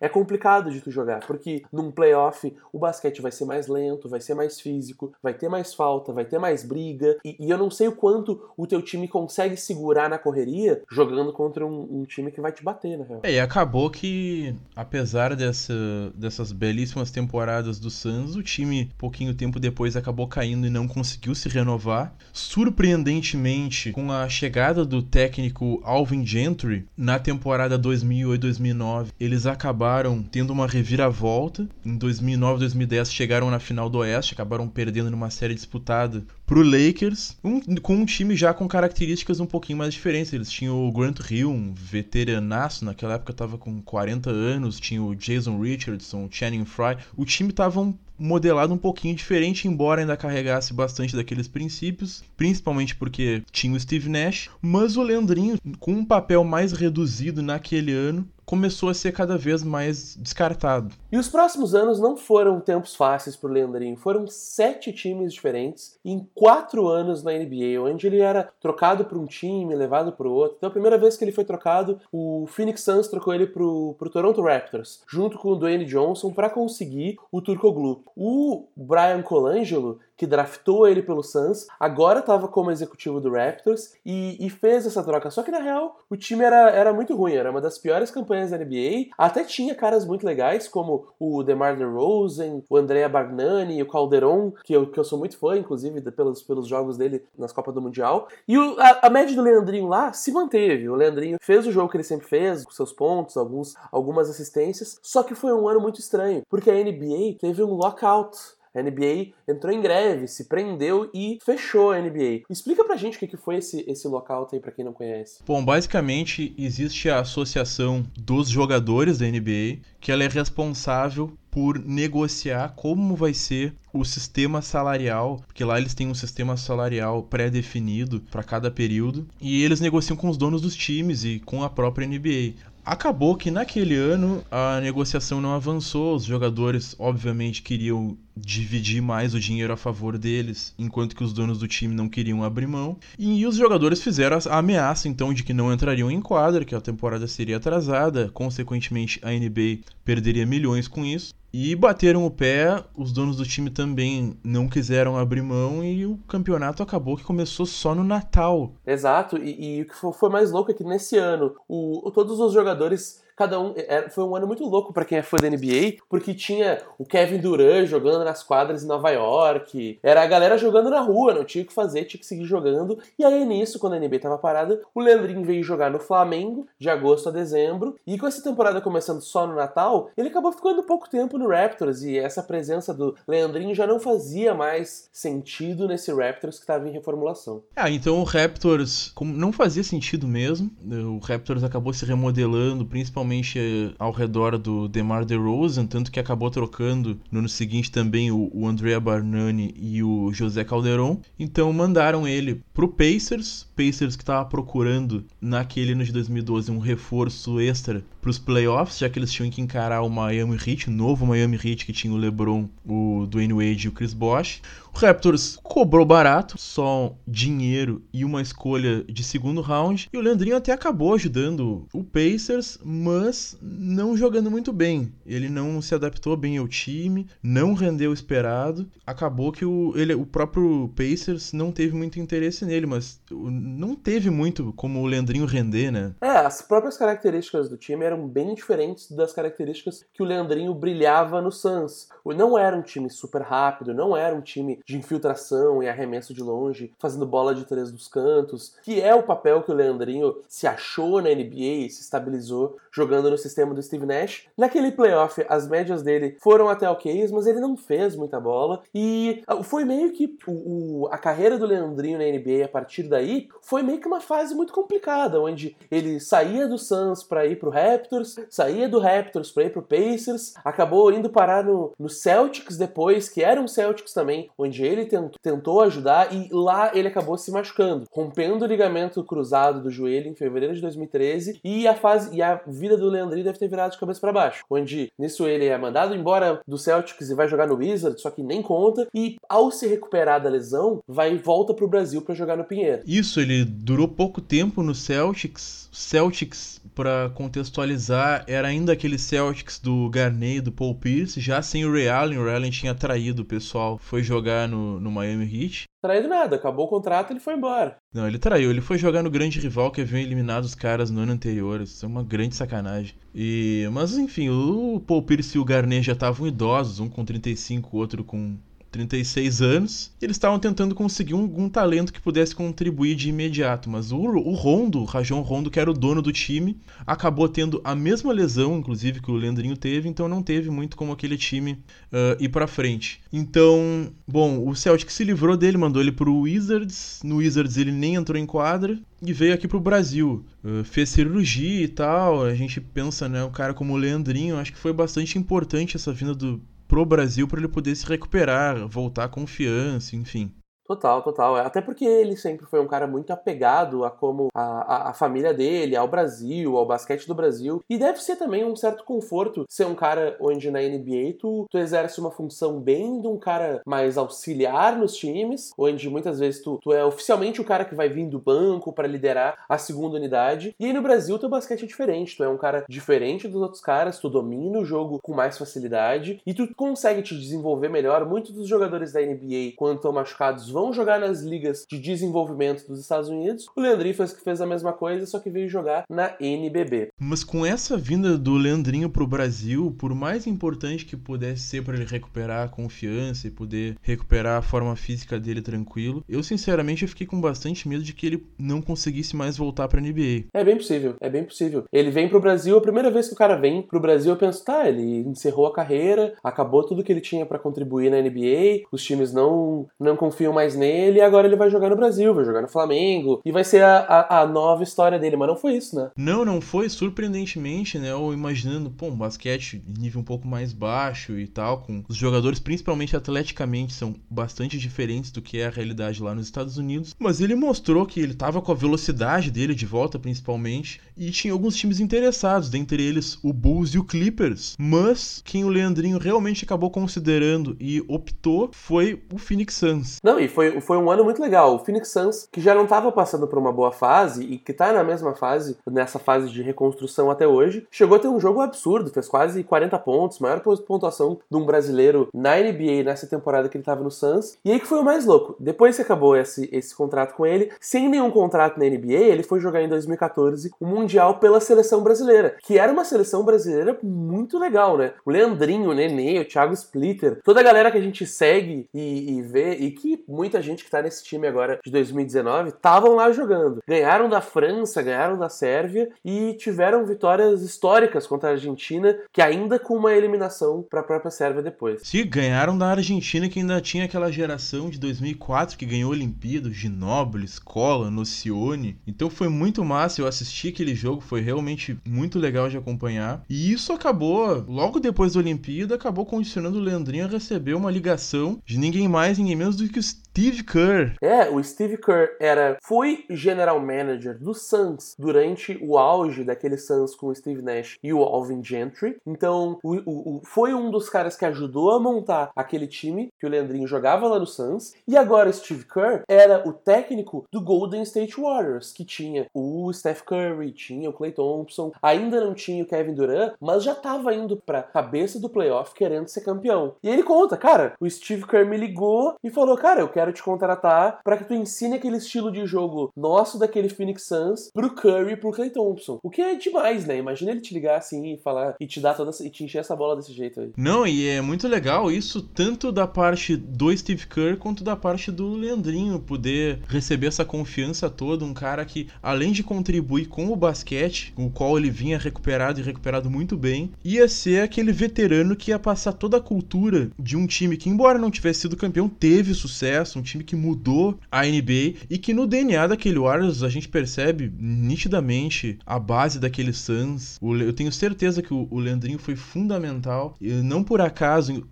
[0.00, 4.20] é complicado de tu jogar, porque num playoff o basquete vai ser mais lento, vai
[4.20, 7.70] ser mais físico, vai ter mais falta, vai ter mais briga, e, e eu não
[7.70, 12.30] sei o quanto o teu time consegue segurar na correria jogando contra um, um time
[12.30, 13.20] que vai te bater, na real.
[13.22, 15.74] É, e acabou que, apesar dessa,
[16.14, 21.34] dessas belíssimas temporadas do Suns, o time, pouquinho tempo depois, acabou caindo e não conseguiu
[21.34, 22.14] se renovar.
[22.32, 30.52] Surpreendentemente, com a chegada do técnico Alvin Gentry, na temporada 2008-2009, eles acabaram acabaram tendo
[30.52, 31.68] uma reviravolta.
[31.84, 37.36] Em 2009, 2010 chegaram na final do Oeste, acabaram perdendo numa série disputada pro Lakers,
[37.42, 40.32] um, com um time já com características um pouquinho mais diferentes.
[40.32, 45.14] Eles tinham o Grant Hill, um veteranaço, naquela época tava com 40 anos, tinha o
[45.14, 46.98] Jason Richardson, o Channing Frye.
[47.16, 52.94] O time tava um modelado um pouquinho diferente, embora ainda carregasse bastante daqueles princípios, principalmente
[52.94, 58.28] porque tinha o Steve Nash, mas o Leandrinho, com um papel mais reduzido naquele ano,
[58.44, 60.94] começou a ser cada vez mais descartado.
[61.10, 63.96] E os próximos anos não foram tempos fáceis para o Leandrinho.
[63.96, 69.26] Foram sete times diferentes em quatro anos na NBA, onde ele era trocado para um
[69.26, 70.56] time, levado para o outro.
[70.56, 73.96] Então, a primeira vez que ele foi trocado, o Phoenix Suns trocou ele para o
[74.12, 78.02] Toronto Raptors, junto com o Dwayne Johnson, para conseguir o Turcoglu.
[78.16, 84.38] O Brian Colangelo que draftou ele pelo Suns, agora estava como executivo do Raptors e,
[84.44, 85.30] e, fez essa troca.
[85.30, 88.50] Só que na real o time era, era muito ruim, era uma das piores campanhas
[88.50, 89.10] da NBA.
[89.18, 94.72] Até tinha caras muito legais, como o DeMar DeRozan, o Andrea Bargnani, o Calderon, que
[94.72, 98.28] eu, que eu sou muito fã, inclusive, pelos, pelos jogos dele nas Copas do Mundial.
[98.48, 100.88] E o, a, a média do Leandrinho lá se manteve.
[100.88, 104.98] O Leandrinho fez o jogo que ele sempre fez, com seus pontos, alguns, algumas assistências.
[105.02, 108.38] Só que foi um ano muito estranho, porque a NBA teve um lockout.
[108.74, 112.42] A NBA entrou em greve, se prendeu e fechou a NBA.
[112.50, 115.38] Explica pra gente o que foi esse, esse lockout aí, pra quem não conhece.
[115.46, 122.74] Bom, basicamente existe a associação dos jogadores da NBA, que ela é responsável por negociar
[122.74, 128.42] como vai ser o sistema salarial, porque lá eles têm um sistema salarial pré-definido para
[128.42, 132.54] cada período, e eles negociam com os donos dos times e com a própria NBA.
[132.84, 139.40] Acabou que naquele ano a negociação não avançou, os jogadores obviamente queriam dividir mais o
[139.40, 142.98] dinheiro a favor deles, enquanto que os donos do time não queriam abrir mão.
[143.18, 146.80] E os jogadores fizeram a ameaça então de que não entrariam em quadra, que a
[146.80, 151.32] temporada seria atrasada, consequentemente a NBA perderia milhões com isso.
[151.56, 156.16] E bateram o pé, os donos do time também não quiseram abrir mão e o
[156.26, 158.74] campeonato acabou que começou só no Natal.
[158.84, 162.52] Exato, e, e o que foi mais louco é que nesse ano o, todos os
[162.52, 163.74] jogadores cada um.
[163.76, 167.04] é, Foi um ano muito louco pra quem é fã da NBA, porque tinha o
[167.04, 171.44] Kevin Durant jogando nas quadras em Nova York, era a galera jogando na rua, não
[171.44, 172.98] tinha o que fazer, tinha que seguir jogando.
[173.18, 176.88] E aí nisso, quando a NBA tava parada, o Leandrinho veio jogar no Flamengo, de
[176.88, 181.08] agosto a dezembro, e com essa temporada começando só no Natal, ele acabou ficando pouco
[181.08, 186.56] tempo no Raptors, e essa presença do Leandrinho já não fazia mais sentido nesse Raptors
[186.56, 187.62] que estava em reformulação.
[187.74, 190.70] Ah, então o Raptors como não fazia sentido mesmo.
[190.84, 196.50] O Raptors acabou se remodelando, principalmente eh, ao redor do DeMar DeRozan, tanto que acabou
[196.50, 201.20] trocando no ano seguinte também o, o Andrea Barnani e o José Calderon.
[201.38, 207.60] Então mandaram ele pro Pacers, Pacers que estava procurando naquele ano de 2012 um reforço
[207.60, 211.26] extra para os playoffs, já que eles tinham que encarar o Miami Heat, o novo
[211.26, 214.62] Miami Heat que tinha o LeBron, o Dwayne Wade e o Chris Bosh.
[214.94, 220.08] O Raptors cobrou barato, só dinheiro e uma escolha de segundo round.
[220.12, 225.12] E o Leandrinho até acabou ajudando o Pacers, mas não jogando muito bem.
[225.26, 228.88] Ele não se adaptou bem ao time, não rendeu o esperado.
[229.04, 234.30] Acabou que o, ele, o próprio Pacers não teve muito interesse nele, mas não teve
[234.30, 236.14] muito como o Leandrinho render, né?
[236.20, 241.42] É, as próprias características do time eram bem diferentes das características que o Leandrinho brilhava
[241.42, 242.08] no Suns.
[242.24, 246.42] Não era um time super rápido, não era um time de infiltração e arremesso de
[246.42, 250.66] longe, fazendo bola de três dos cantos, que é o papel que o Leandrinho se
[250.66, 254.46] achou na NBA e se estabilizou jogando no sistema do Steve Nash.
[254.56, 259.42] Naquele playoff, as médias dele foram até ok, mas ele não fez muita bola e
[259.46, 263.48] ah, foi meio que o, o, a carreira do Leandrinho na NBA a partir daí
[263.60, 267.70] foi meio que uma fase muito complicada, onde ele saía do Suns para ir pro
[267.70, 273.28] Raptors, saía do Raptors para ir pro Pacers, acabou indo parar no, no Celtics depois,
[273.28, 275.08] que era um Celtics também, onde ele
[275.42, 280.34] tentou, ajudar e lá ele acabou se machucando, rompendo o ligamento cruzado do joelho em
[280.34, 283.98] fevereiro de 2013 e a fase e a vida do Leandrinho deve ter virado de
[283.98, 287.76] cabeça para baixo, onde nisso ele é mandado embora do Celtics e vai jogar no
[287.76, 291.88] Wizards, só que nem conta e ao se recuperar da lesão, vai e volta pro
[291.88, 293.02] Brasil para jogar no Pinheiro.
[293.06, 295.83] Isso, ele durou pouco tempo no Celtics.
[295.94, 301.92] Celtics, para contextualizar, era ainda aquele Celtics do Garnett, do Paul Pierce, já sem o
[301.92, 302.38] Ray Allen.
[302.38, 305.84] O Ray Allen tinha traído o pessoal, foi jogar no, no Miami Heat.
[306.02, 307.96] Traído nada, acabou o contrato e ele foi embora.
[308.12, 308.70] Não, ele traiu.
[308.70, 311.80] Ele foi jogar no grande rival que havia eliminado os caras no ano anterior.
[311.80, 313.14] Isso é uma grande sacanagem.
[313.32, 317.96] E, mas enfim, o Paul Pierce e o Garnett já estavam idosos, um com 35,
[317.96, 318.56] o outro com
[318.94, 324.12] 36 anos, e eles estavam tentando conseguir um, talento que pudesse contribuir de imediato, mas
[324.12, 327.94] o, o Rondo, o Rajon Rondo, que era o dono do time, acabou tendo a
[327.94, 332.40] mesma lesão, inclusive, que o Leandrinho teve, então não teve muito como aquele time uh,
[332.40, 333.20] ir pra frente.
[333.32, 338.14] Então, bom, o Celtic se livrou dele, mandou ele pro Wizards, no Wizards ele nem
[338.14, 340.44] entrou em quadra, e veio aqui pro Brasil.
[340.62, 342.44] Uh, fez cirurgia e tal.
[342.44, 343.42] A gente pensa, né?
[343.42, 347.48] Um cara como o Leandrinho, acho que foi bastante importante essa vinda do, pro Brasil
[347.48, 350.54] para ele poder se recuperar, voltar confiança, enfim.
[350.86, 351.56] Total, total.
[351.56, 355.54] Até porque ele sempre foi um cara muito apegado a como a, a, a, família
[355.54, 357.82] dele, ao Brasil, ao basquete do Brasil.
[357.88, 361.78] E deve ser também um certo conforto ser um cara onde na NBA tu, tu
[361.78, 366.78] exerce uma função bem de um cara mais auxiliar nos times, onde muitas vezes tu,
[366.82, 370.74] tu é oficialmente o cara que vai vir do banco para liderar a segunda unidade.
[370.78, 372.36] E aí no Brasil teu basquete é diferente.
[372.36, 376.42] Tu é um cara diferente dos outros caras, tu domina o jogo com mais facilidade
[376.46, 378.26] e tu consegue te desenvolver melhor.
[378.26, 382.98] Muitos dos jogadores da NBA, quando estão machucados, vão jogar nas ligas de desenvolvimento dos
[382.98, 383.66] Estados Unidos.
[383.76, 387.10] O Leandrinho fez fez a mesma coisa, só que veio jogar na NBB.
[387.16, 391.94] Mas com essa vinda do Leandrinho pro Brasil, por mais importante que pudesse ser para
[391.94, 397.08] ele recuperar a confiança e poder recuperar a forma física dele tranquilo, eu sinceramente eu
[397.08, 400.46] fiquei com bastante medo de que ele não conseguisse mais voltar para NBA.
[400.52, 401.84] É bem possível, é bem possível.
[401.92, 404.64] Ele vem pro Brasil, a primeira vez que o cara vem pro Brasil, eu penso,
[404.64, 409.04] tá, ele encerrou a carreira, acabou tudo que ele tinha para contribuir na NBA, os
[409.04, 412.44] times não não confiam mais mais nele e agora ele vai jogar no Brasil, vai
[412.44, 415.76] jogar no Flamengo e vai ser a, a, a, nova história dele, mas não foi
[415.76, 416.10] isso, né?
[416.16, 418.14] Não, não foi, surpreendentemente, né?
[418.14, 422.58] Ou imaginando, pô, um basquete nível um pouco mais baixo e tal, com os jogadores,
[422.58, 427.40] principalmente atleticamente, são bastante diferentes do que é a realidade lá nos Estados Unidos, mas
[427.40, 431.76] ele mostrou que ele tava com a velocidade dele de volta, principalmente, e tinha alguns
[431.76, 436.90] times interessados, dentre eles o Bulls e o Clippers, mas quem o Leandrinho realmente acabou
[436.90, 440.18] considerando e optou foi o Phoenix Suns.
[440.22, 441.74] Não, e foi, foi um ano muito legal.
[441.74, 444.92] O Phoenix Suns, que já não estava passando por uma boa fase e que está
[444.92, 449.10] na mesma fase, nessa fase de reconstrução até hoje, chegou a ter um jogo absurdo,
[449.10, 453.82] fez quase 40 pontos, maior pontuação de um brasileiro na NBA nessa temporada que ele
[453.82, 454.56] estava no Suns.
[454.64, 455.56] E aí que foi o mais louco.
[455.58, 459.60] Depois que acabou esse, esse contrato com ele, sem nenhum contrato na NBA, ele foi
[459.60, 464.96] jogar em 2014 o Mundial pela seleção brasileira, que era uma seleção brasileira muito legal,
[464.96, 465.12] né?
[465.24, 469.38] O Leandrinho, o Nenê, o Thiago Splitter, toda a galera que a gente segue e,
[469.38, 473.32] e vê, e que muita gente que tá nesse time agora de 2019 estavam lá
[473.32, 473.82] jogando.
[473.88, 479.78] Ganharam da França, ganharam da Sérvia e tiveram vitórias históricas contra a Argentina, que ainda
[479.78, 482.02] com uma eliminação para a própria Sérvia depois.
[482.04, 487.46] Sim, ganharam da Argentina que ainda tinha aquela geração de 2004 que ganhou Olimpíada, Ginóbili,
[487.46, 488.98] Escola, Nocione.
[489.06, 493.42] Então foi muito massa, eu assisti aquele jogo, foi realmente muito legal de acompanhar.
[493.48, 498.60] E isso acabou, logo depois da Olimpíada, acabou condicionando o Leandrinho a receber uma ligação
[498.66, 500.02] de ninguém mais, ninguém menos do que o
[500.36, 501.14] Steve Kerr.
[501.22, 507.14] É, o Steve Kerr era foi general manager do Suns durante o auge daquele Suns
[507.14, 509.16] com o Steve Nash e o Alvin Gentry.
[509.24, 513.46] Então, o, o, o, foi um dos caras que ajudou a montar aquele time que
[513.46, 514.94] o Leandrinho jogava lá no Suns.
[515.06, 520.22] E agora Steve Kerr era o técnico do Golden State Warriors, que tinha o Steph
[520.22, 524.56] Curry, tinha o Klay Thompson, ainda não tinha o Kevin Durant, mas já estava indo
[524.56, 526.96] pra cabeça do playoff querendo ser campeão.
[527.04, 530.32] E ele conta, cara, o Steve Kerr me ligou e falou, cara, eu quero quero
[530.32, 534.94] te contratar para que tu ensine aquele estilo de jogo nosso daquele Phoenix Suns pro
[534.94, 536.18] Curry e pro Clay Thompson.
[536.22, 537.18] O que é demais, né?
[537.18, 539.94] Imagina ele te ligar assim e falar e te dar toda e te encher essa
[539.94, 540.72] bola desse jeito aí.
[540.76, 545.30] Não, e é muito legal isso tanto da parte do Steve Kerr quanto da parte
[545.30, 550.56] do Leandrinho poder receber essa confiança toda, um cara que além de contribuir com o
[550.56, 555.70] basquete, o qual ele vinha recuperado e recuperado muito bem, ia ser aquele veterano que
[555.70, 559.52] ia passar toda a cultura de um time que embora não tivesse sido campeão, teve
[559.52, 563.88] sucesso um time que mudou a NBA e que no DNA daquele Warriors a gente
[563.88, 567.38] percebe nitidamente a base daquele Suns.
[567.42, 570.34] Eu tenho certeza que o Leandrinho foi fundamental.
[570.40, 571.66] E não por acaso,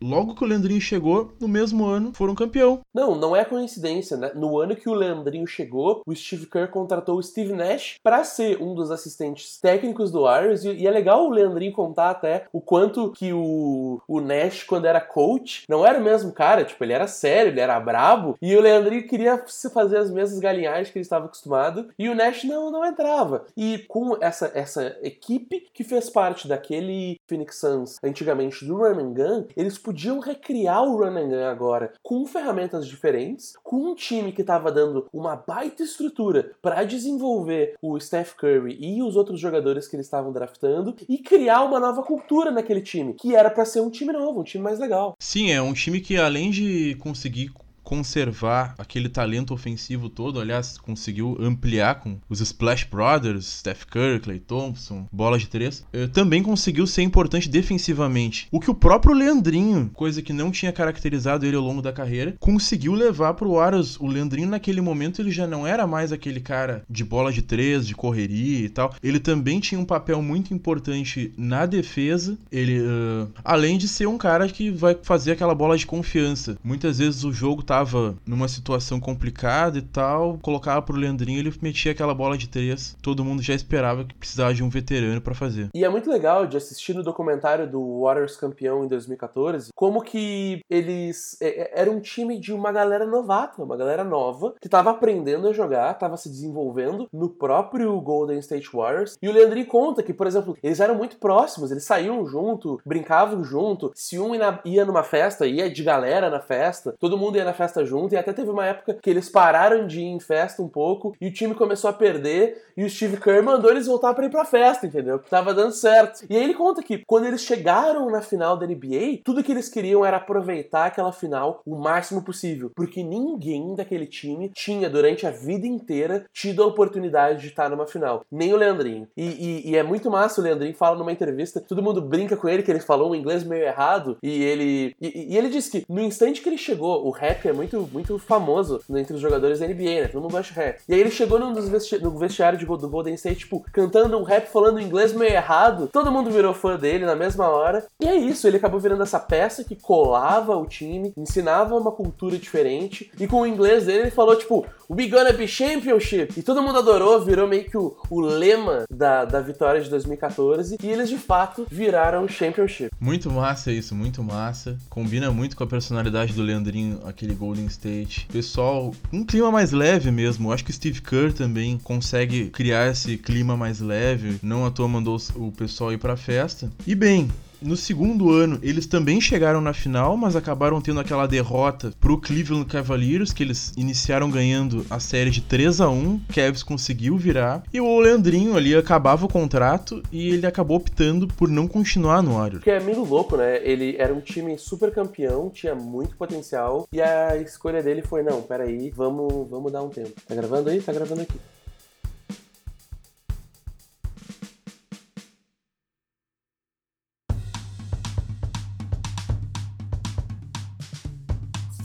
[0.00, 2.80] logo que o Leandrinho chegou, no mesmo ano foram campeão.
[2.94, 4.32] Não, não é coincidência, né?
[4.34, 8.60] No ano que o Leandrinho chegou, o Steve Kerr contratou o Steve Nash para ser
[8.60, 13.12] um dos assistentes técnicos do Warriors e, é legal o Leandrinho contar até o quanto
[13.12, 17.06] que o, o Nash, quando era coach, não era o mesmo cara, tipo, ele era
[17.06, 21.24] sério, ele era brabo, e o Leandrinho queria fazer as mesmas galinhagens que ele estava
[21.24, 23.46] acostumado, e o Nash não, não entrava.
[23.56, 29.14] E com essa, essa equipe que fez parte daquele Phoenix Suns antigamente do Run and
[29.14, 34.32] Gun, eles podiam recriar o Run and Gun agora com ferramentas diferentes, com um time
[34.32, 39.88] que estava dando uma baita estrutura para desenvolver o Steph Curry e os outros jogadores
[39.88, 43.80] que eles estavam draftando e criar uma nova cultura naquele time, que era para ser
[43.80, 45.14] um time novo, um time mais legal.
[45.18, 47.50] Sim, é um time que além de conseguir
[47.88, 50.38] conservar aquele talento ofensivo todo.
[50.38, 55.86] Aliás, conseguiu ampliar com os Splash Brothers, Steph Curry, Clay Thompson, bola de três.
[55.90, 58.46] Eh, também conseguiu ser importante defensivamente.
[58.50, 62.36] O que o próprio Leandrinho, coisa que não tinha caracterizado ele ao longo da carreira,
[62.38, 63.98] conseguiu levar pro Warriors.
[63.98, 67.86] O Leandrinho, naquele momento, ele já não era mais aquele cara de bola de três,
[67.86, 68.94] de correria e tal.
[69.02, 72.36] Ele também tinha um papel muito importante na defesa.
[72.52, 76.58] Ele, uh, além de ser um cara que vai fazer aquela bola de confiança.
[76.62, 81.54] Muitas vezes o jogo tá tava numa situação complicada e tal, colocava pro Leandrinho, ele
[81.62, 82.96] metia aquela bola de três.
[83.00, 85.68] Todo mundo já esperava que precisava de um veterano para fazer.
[85.72, 90.60] E é muito legal de assistir no documentário do Warriors campeão em 2014, como que
[90.68, 94.90] eles é, é, era um time de uma galera novata, uma galera nova, que tava
[94.90, 99.16] aprendendo a jogar, tava se desenvolvendo no próprio Golden State Warriors.
[99.22, 103.44] E o Leandrinho conta que, por exemplo, eles eram muito próximos, eles saíam junto, brincavam
[103.44, 103.92] junto.
[103.94, 104.32] Se um
[104.64, 108.14] ia numa festa, ia de galera na festa, todo mundo ia na festa festa junto,
[108.14, 111.28] e até teve uma época que eles pararam de ir em festa um pouco, e
[111.28, 114.44] o time começou a perder, e o Steve Kerr mandou eles voltar para ir pra
[114.44, 115.18] festa, entendeu?
[115.18, 116.24] Porque tava dando certo.
[116.28, 119.68] E aí ele conta que quando eles chegaram na final da NBA, tudo que eles
[119.68, 125.30] queriam era aproveitar aquela final o máximo possível, porque ninguém daquele time tinha, durante a
[125.30, 128.24] vida inteira, tido a oportunidade de estar numa final.
[128.30, 129.08] Nem o Leandrinho.
[129.16, 132.48] E, e, e é muito massa o Leandrinho fala numa entrevista, todo mundo brinca com
[132.48, 134.94] ele que ele falou um inglês meio errado, e ele.
[135.00, 138.18] E, e ele disse que no instante que ele chegou, o rap é muito, muito
[138.18, 140.08] famoso entre os jogadores da NBA, né?
[140.08, 140.80] Todo mundo de rap.
[140.88, 144.16] E aí ele chegou num dos vesti no vestiário de, do Golden State, tipo, cantando
[144.16, 145.88] um rap falando inglês meio errado.
[145.92, 147.86] Todo mundo virou fã dele na mesma hora.
[148.00, 152.38] E é isso, ele acabou virando essa peça que colava o time, ensinava uma cultura
[152.38, 153.10] diferente.
[153.18, 156.38] E com o inglês dele ele falou, tipo, We gonna be championship!
[156.38, 160.78] E todo mundo adorou, virou meio que o, o lema da, da vitória de 2014.
[160.82, 162.90] E eles de fato viraram championship.
[162.98, 164.78] Muito massa isso, muito massa.
[164.88, 168.26] Combina muito com a personalidade do Leandrinho, aquele gol Golden State.
[168.30, 170.52] Pessoal, um clima mais leve mesmo.
[170.52, 174.38] Acho que o Steve Kerr também consegue criar esse clima mais leve.
[174.42, 176.70] Não à toa mandou o pessoal ir pra festa.
[176.86, 181.92] E bem, no segundo ano, eles também chegaram na final, mas acabaram tendo aquela derrota
[182.00, 187.16] pro Cleveland Cavaliers, que eles iniciaram ganhando a série de 3 a 1 Cavs conseguiu
[187.16, 192.22] virar, e o Leandrinho ali acabava o contrato e ele acabou optando por não continuar
[192.22, 192.64] no Warriors.
[192.64, 193.60] Que é meio louco, né?
[193.62, 198.42] Ele era um time super campeão, tinha muito potencial, e a escolha dele foi, não,
[198.42, 200.12] peraí, vamos, vamos dar um tempo.
[200.26, 200.80] Tá gravando aí?
[200.80, 201.38] Tá gravando aqui.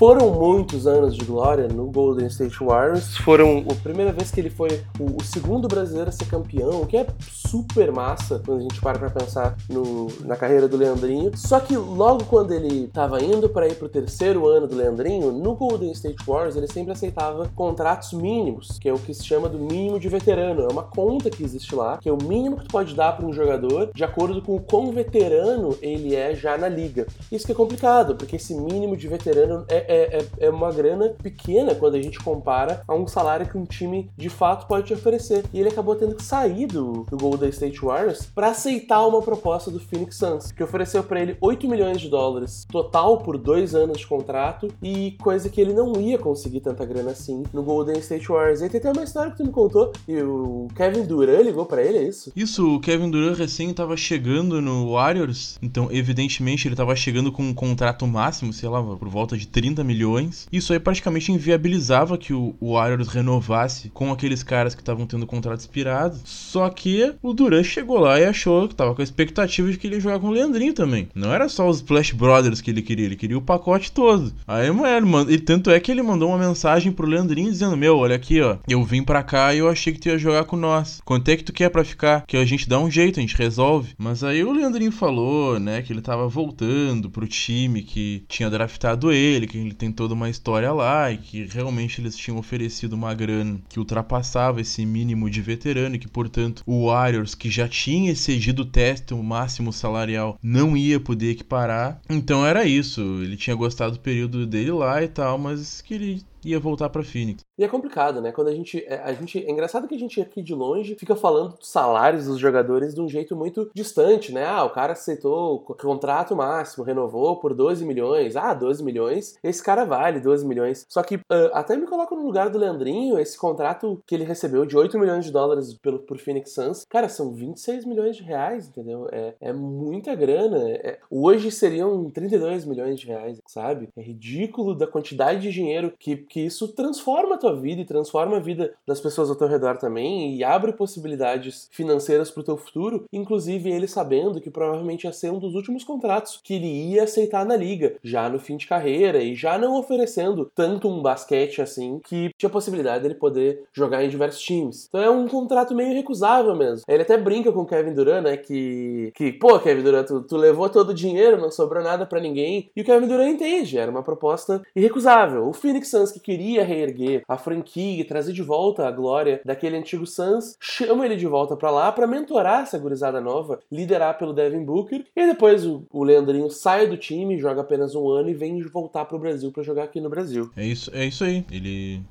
[0.06, 3.16] Foram muitos anos de glória no Golden State Warriors.
[3.20, 6.86] Foram a primeira vez que ele foi o, o segundo brasileiro a ser campeão, o
[6.86, 11.32] que é super massa quando a gente para pra pensar no, na carreira do Leandrinho.
[11.38, 15.56] Só que logo quando ele estava indo para ir pro terceiro ano do Leandrinho, no
[15.56, 19.58] Golden State Warriors ele sempre aceitava contratos mínimos, que é o que se chama do
[19.58, 20.64] mínimo de veterano.
[20.64, 23.26] É uma conta que existe lá, que é o mínimo que tu pode dar para
[23.26, 27.08] um jogador de acordo com o quão veterano ele é já na liga.
[27.32, 31.10] Isso que é complicado, porque esse mínimo de veterano é, é, é, é, uma grana
[31.22, 34.94] pequena quando a gente compara a um salário que um time de fato pode te
[34.94, 35.44] oferecer.
[35.54, 39.70] E ele acabou tendo que sair do, do Golden State Warriors para aceitar uma proposta
[39.70, 43.98] do Phoenix Suns, que ofereceu para ele 8 milhões de dólares total por dois anos
[43.98, 48.28] de contrato e coisa que ele não ia conseguir tanta grana assim no Golden State
[48.28, 48.62] Warriors.
[48.62, 51.82] E tem até uma história que tu me contou e o Kevin Durant ligou para
[51.84, 52.32] ele, é isso?
[52.36, 57.44] Isso, o Kevin Durant recém estava chegando no Warriors, então evidentemente ele estava chegando com
[57.44, 60.48] um contrato máximo, sei lá, por volta de 30 milhões.
[60.52, 65.60] Isso aí praticamente inviabilizava que o, Warriors renovasse com aqueles caras que estavam tendo contrato
[65.60, 66.18] expirado.
[66.24, 69.88] Só que o Durant chegou lá e achou que tava com a expectativa de que
[69.88, 71.08] ele ia jogar com o Leandrinho também.
[71.14, 74.34] Não era só os Splash Brothers que ele queria, ele queria o pacote todo.
[74.48, 78.16] Aí, mano, e tanto é que ele mandou uma mensagem pro Leandrinho dizendo: Meu, olha
[78.16, 81.02] aqui, ó, eu vim pra cá e eu achei que tu ia jogar com nós.
[81.04, 82.26] Quanto é que tu quer pra ficar?
[82.26, 83.94] Que a gente dá um jeito, a gente resolve.
[83.98, 89.12] Mas aí o Leandrinho falou, né, que ele tava voltando pro time que tinha draftado
[89.12, 93.14] ele, que ele tem toda uma história lá e que realmente eles tinham oferecido uma
[93.14, 98.12] grana que ultrapassava esse mínimo de veterano e que, portanto, o Warriors, que já tinha
[98.12, 102.02] excedido o teste, o máximo salarial, não ia poder equiparar.
[102.10, 103.02] Então era isso.
[103.22, 107.04] Ele tinha gostado do período dele lá e tal, mas que ele ia voltar para
[107.04, 107.44] Phoenix.
[107.58, 108.32] E é complicado, né?
[108.32, 109.44] Quando a gente, é, a gente.
[109.46, 113.02] É engraçado que a gente aqui de longe fica falando dos salários dos jogadores de
[113.02, 114.46] um jeito muito distante, né?
[114.46, 118.36] Ah, o cara aceitou o contrato máximo, renovou por 12 milhões.
[118.36, 119.38] Ah, 12 milhões.
[119.44, 120.86] Esse cara vale 12 milhões.
[120.90, 121.22] Só que uh,
[121.54, 125.26] até me coloco no lugar do Leandrinho, esse contrato que ele recebeu de 8 milhões
[125.26, 129.08] de dólares pelo, por Phoenix Suns, cara, são 26 milhões de reais, entendeu?
[129.12, 130.58] É, é muita grana.
[130.70, 133.90] É, hoje seriam 32 milhões de reais, sabe?
[133.96, 138.40] É ridículo da quantidade de dinheiro que, que isso transforma tua vida e transforma a
[138.40, 143.04] vida das pessoas ao teu redor também e abre possibilidades financeiras para o teu futuro,
[143.12, 147.46] inclusive ele sabendo que provavelmente ia ser um dos últimos contratos que ele ia aceitar
[147.46, 152.00] na liga, já no fim de carreira e já não oferecendo tanto um basquete assim
[152.04, 154.86] que tinha possibilidade dele poder jogar em diversos times.
[154.88, 156.86] Então é um contrato meio recusável mesmo.
[156.88, 160.38] Ele até brinca com o Kevin Durant, né, que que, pô, Kevin Durant, tu, tu
[160.38, 162.70] levou todo o dinheiro, não sobrou nada para ninguém.
[162.76, 165.48] E o Kevin Durant entende, era uma proposta irrecusável.
[165.48, 170.06] O Phoenix Suns que queria reerguer a franquia, trazer de volta a glória daquele antigo
[170.06, 174.64] Suns, chama ele de volta para lá para mentorar essa gurizada nova, liderar pelo Devin
[174.64, 178.62] Booker, e depois o, o Leandrinho sai do time, joga apenas um ano e vem
[178.64, 180.50] voltar pro Brasil para jogar aqui no Brasil.
[180.56, 181.46] É isso, é isso aí.
[181.52, 182.02] Ele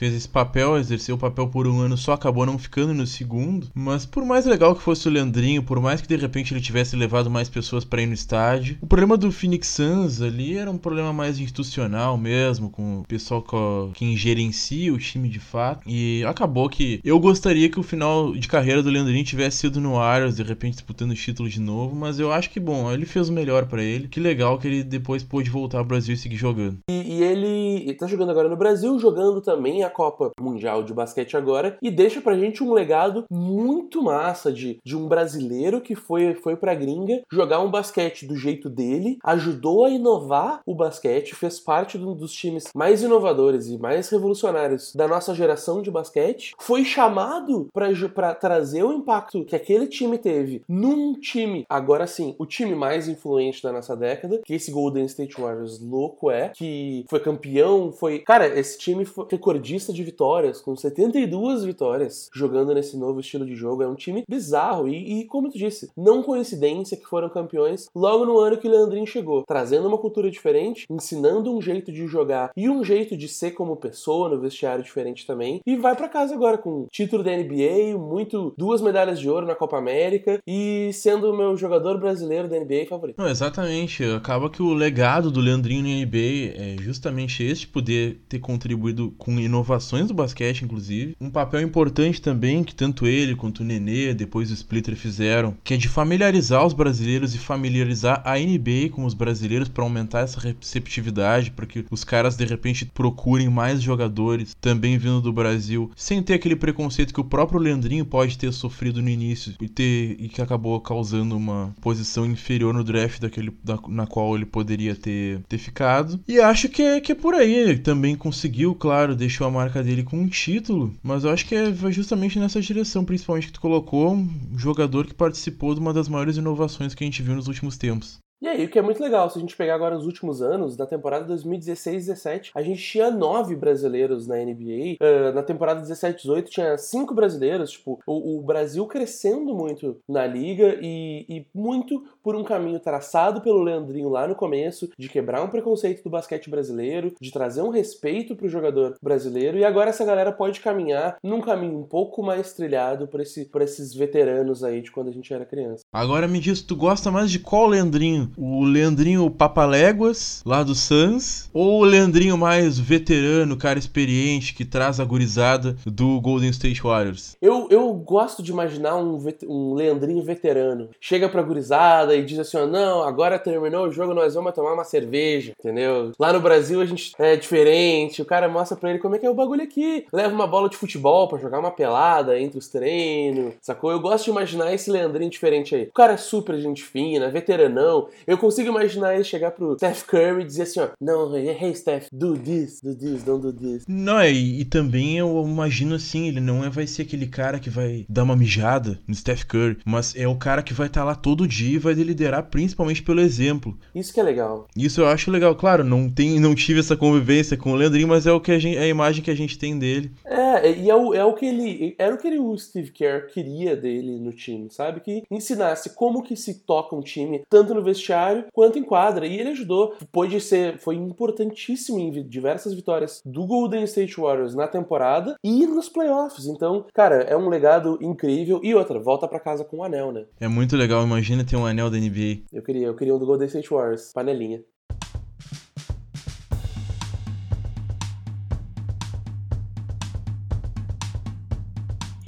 [0.00, 3.66] fez esse papel, exerceu o papel por um ano só, acabou não ficando no segundo.
[3.74, 6.96] Mas por mais legal que fosse o Leandrinho, por mais que de repente ele tivesse
[6.96, 10.78] levado mais pessoas para ir no estádio, o problema do Phoenix Suns ali era um
[10.78, 13.44] problema mais institucional mesmo, com o pessoal
[13.92, 15.82] quem gerencia o time de fato.
[15.86, 19.92] E acabou que eu gostaria que o final de carreira do Leandrinho tivesse sido no
[19.92, 23.28] Warriors, de repente disputando o título de novo, mas eu acho que bom, ele fez
[23.28, 24.08] o melhor para ele.
[24.08, 26.78] Que legal que ele depois pôde voltar ao Brasil e seguir jogando.
[26.90, 30.94] E, e ele, ele tá jogando agora no Brasil, jogando também a Copa Mundial de
[30.94, 35.94] Basquete agora e deixa pra gente um legado muito massa de, de um brasileiro que
[35.94, 41.34] foi, foi pra gringa jogar um basquete do jeito dele, ajudou a inovar o basquete,
[41.34, 45.90] fez parte de um dos times mais inovadores e mais revolucionários da nossa geração de
[45.90, 52.34] basquete, foi chamado para trazer o impacto que aquele time teve num time, agora sim,
[52.38, 57.04] o time mais influente da nossa década, que esse Golden State Warriors louco é, que
[57.08, 58.20] foi campeão, foi.
[58.20, 63.46] Cara, esse time foi recordista recordista de vitórias, com 72 vitórias, jogando nesse novo estilo
[63.46, 63.82] de jogo.
[63.82, 68.26] É um time bizarro e, e, como tu disse, não coincidência que foram campeões logo
[68.26, 72.50] no ano que o Leandrinho chegou, trazendo uma cultura diferente, ensinando um jeito de jogar
[72.56, 75.60] e um jeito de ser como pessoa no vestiário diferente também.
[75.66, 79.54] E vai para casa agora com título da NBA, muito duas medalhas de ouro na
[79.54, 83.16] Copa América e sendo o meu jogador brasileiro da NBA favorito.
[83.18, 84.04] Não, exatamente.
[84.04, 89.38] Acaba que o legado do Leandrinho na NBA é justamente este, poder ter contribuído com
[89.70, 91.16] inovações do basquete, inclusive.
[91.20, 95.74] Um papel importante também que tanto ele quanto o Nenê, depois o Splitter fizeram, que
[95.74, 100.40] é de familiarizar os brasileiros e familiarizar a NBA com os brasileiros para aumentar essa
[100.40, 106.22] receptividade, para que os caras de repente procurem mais jogadores também vindo do Brasil, sem
[106.22, 110.28] ter aquele preconceito que o próprio Leandrinho pode ter sofrido no início e ter e
[110.28, 115.40] que acabou causando uma posição inferior no draft daquele da, na qual ele poderia ter,
[115.48, 116.18] ter ficado.
[116.26, 117.78] E acho que é, que é por aí.
[117.78, 121.72] Também conseguiu, claro, deixou a marca dele com um título, mas eu acho que é,
[121.90, 126.36] justamente nessa direção, principalmente que tu colocou, um jogador que participou de uma das maiores
[126.36, 128.20] inovações que a gente viu nos últimos tempos.
[128.42, 130.74] E aí, o que é muito legal, se a gente pegar agora os últimos anos,
[130.74, 134.96] na temporada 2016-17, a gente tinha nove brasileiros na NBA.
[134.98, 137.72] Uh, na temporada 17-18 tinha cinco brasileiros.
[137.72, 143.40] Tipo, o, o, Brasil crescendo muito na liga e, e, muito por um caminho traçado
[143.40, 147.70] pelo Leandrinho lá no começo, de quebrar um preconceito do basquete brasileiro, de trazer um
[147.70, 149.58] respeito pro jogador brasileiro.
[149.58, 153.62] E agora essa galera pode caminhar num caminho um pouco mais trilhado por, esse, por
[153.62, 155.84] esses veteranos aí de quando a gente era criança.
[155.92, 158.30] Agora me diz, tu gosta mais de qual Leandrinho?
[158.36, 165.00] O Leandrinho Papaléguas, lá do Suns, ou o Leandrinho mais veterano, cara experiente, que traz
[165.00, 167.36] a gurizada do Golden State Warriors?
[167.40, 169.18] Eu, eu gosto de imaginar um,
[169.48, 170.88] um Leandrinho veterano.
[171.00, 174.74] Chega pra gurizada e diz assim: ó, não, agora terminou o jogo, nós vamos tomar
[174.74, 176.12] uma cerveja, entendeu?
[176.18, 179.26] Lá no Brasil a gente é diferente, o cara mostra pra ele como é que
[179.26, 180.06] é o bagulho aqui.
[180.12, 183.90] Leva uma bola de futebol para jogar uma pelada entre os treinos, sacou?
[183.90, 185.84] Eu gosto de imaginar esse Leandrinho diferente aí.
[185.84, 188.08] O cara é super gente fina, veteranão.
[188.26, 192.06] Eu consigo imaginar ele chegar pro Steph Curry e dizer assim, ó, não, hey Steph,
[192.12, 193.84] do this, do this, don't do this.
[193.88, 197.70] Não, e, e também eu imagino assim, ele não é, vai ser aquele cara que
[197.70, 201.06] vai dar uma mijada no Steph Curry, mas é o cara que vai estar tá
[201.06, 203.76] lá todo dia e vai liderar principalmente pelo exemplo.
[203.94, 204.66] Isso que é legal.
[204.76, 205.54] Isso eu acho legal.
[205.54, 208.58] Claro, não tem, não tive essa convivência com o Leandrinho, mas é o que a,
[208.58, 210.12] gente, é a imagem que a gente tem dele.
[210.24, 213.28] É, e é o, é o que ele, era o que ele, o Steve Kerr
[213.32, 215.00] queria dele no time, sabe?
[215.00, 219.26] Que ensinasse como que se toca um time, tanto no vestiário vestiário quanto em quadra.
[219.26, 219.94] E ele ajudou.
[220.10, 225.88] Pôde ser, foi importantíssimo em diversas vitórias do Golden State Warriors na temporada e nos
[225.88, 226.46] playoffs.
[226.46, 228.60] Então, cara, é um legado incrível.
[228.62, 230.24] E outra, volta para casa com o um anel, né?
[230.40, 231.02] É muito legal.
[231.02, 232.44] Imagina ter um anel da NBA.
[232.52, 234.62] Eu queria, eu queria um do Golden State Warriors, panelinha.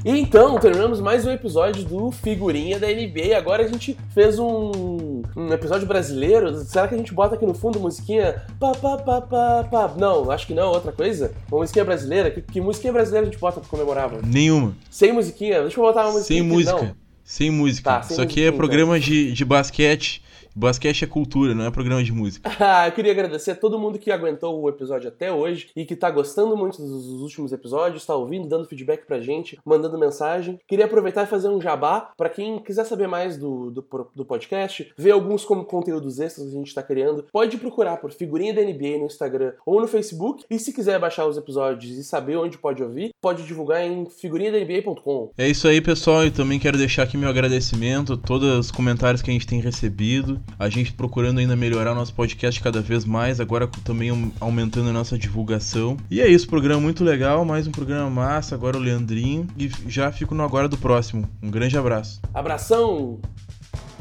[0.05, 3.39] E então, terminamos mais um episódio do Figurinha da NBA.
[3.39, 6.59] Agora a gente fez um, um episódio brasileiro.
[6.65, 8.45] Será que a gente bota aqui no fundo musiquinha?
[8.59, 9.95] Pá, pá, pá, pá, pá.
[9.97, 11.33] Não, acho que não, outra coisa.
[11.49, 12.33] Uma musiquinha brasileira.
[12.33, 14.27] Que, que musiquinha brasileira a gente bota pra comemorar, mano?
[14.27, 14.75] Nenhuma.
[14.91, 15.61] Sem musiquinha?
[15.61, 16.41] Deixa eu botar uma musiquinha.
[16.41, 16.83] Sem música.
[16.83, 17.02] Não.
[17.25, 17.91] Sem música.
[17.91, 19.09] Tá, sem Isso aqui é programa então.
[19.09, 20.23] de, de basquete
[20.55, 22.51] Basquete é cultura, não é programa de música.
[22.65, 25.97] Ah, eu queria agradecer a todo mundo que aguentou o episódio até hoje e que
[25.97, 30.61] tá gostando muito dos últimos episódios, tá ouvindo, dando feedback pra gente, mandando mensagem.
[30.67, 34.93] Queria aproveitar e fazer um jabá para quem quiser saber mais do, do, do, podcast,
[34.97, 37.27] ver alguns como conteúdos extras que a gente tá criando.
[37.33, 40.45] Pode procurar por Figurinha da NBA no Instagram ou no Facebook.
[40.49, 45.31] E se quiser baixar os episódios e saber onde pode ouvir, pode divulgar em figurinhadanba.com.
[45.37, 46.25] É isso aí, pessoal.
[46.25, 49.61] Eu também quero deixar aqui meu agradecimento a todos os comentários que a gente tem
[49.61, 54.91] recebido a gente procurando ainda melhorar o nosso podcast cada vez mais, agora também aumentando
[54.91, 55.97] a nossa divulgação.
[56.11, 60.13] E é isso, programa muito legal, mais um programa massa, agora o Leandrinho, e já
[60.13, 61.29] fico no agora do próximo.
[61.43, 62.21] Um grande abraço.
[62.35, 63.21] Abração!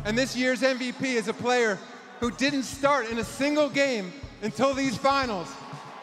[0.06, 1.78] And this year's MVP is a player
[2.22, 4.12] who didn't start in a single game
[4.44, 5.48] until these finals.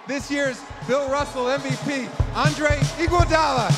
[0.06, 3.68] This year's Bill Russell MVP, Andre Iguodala.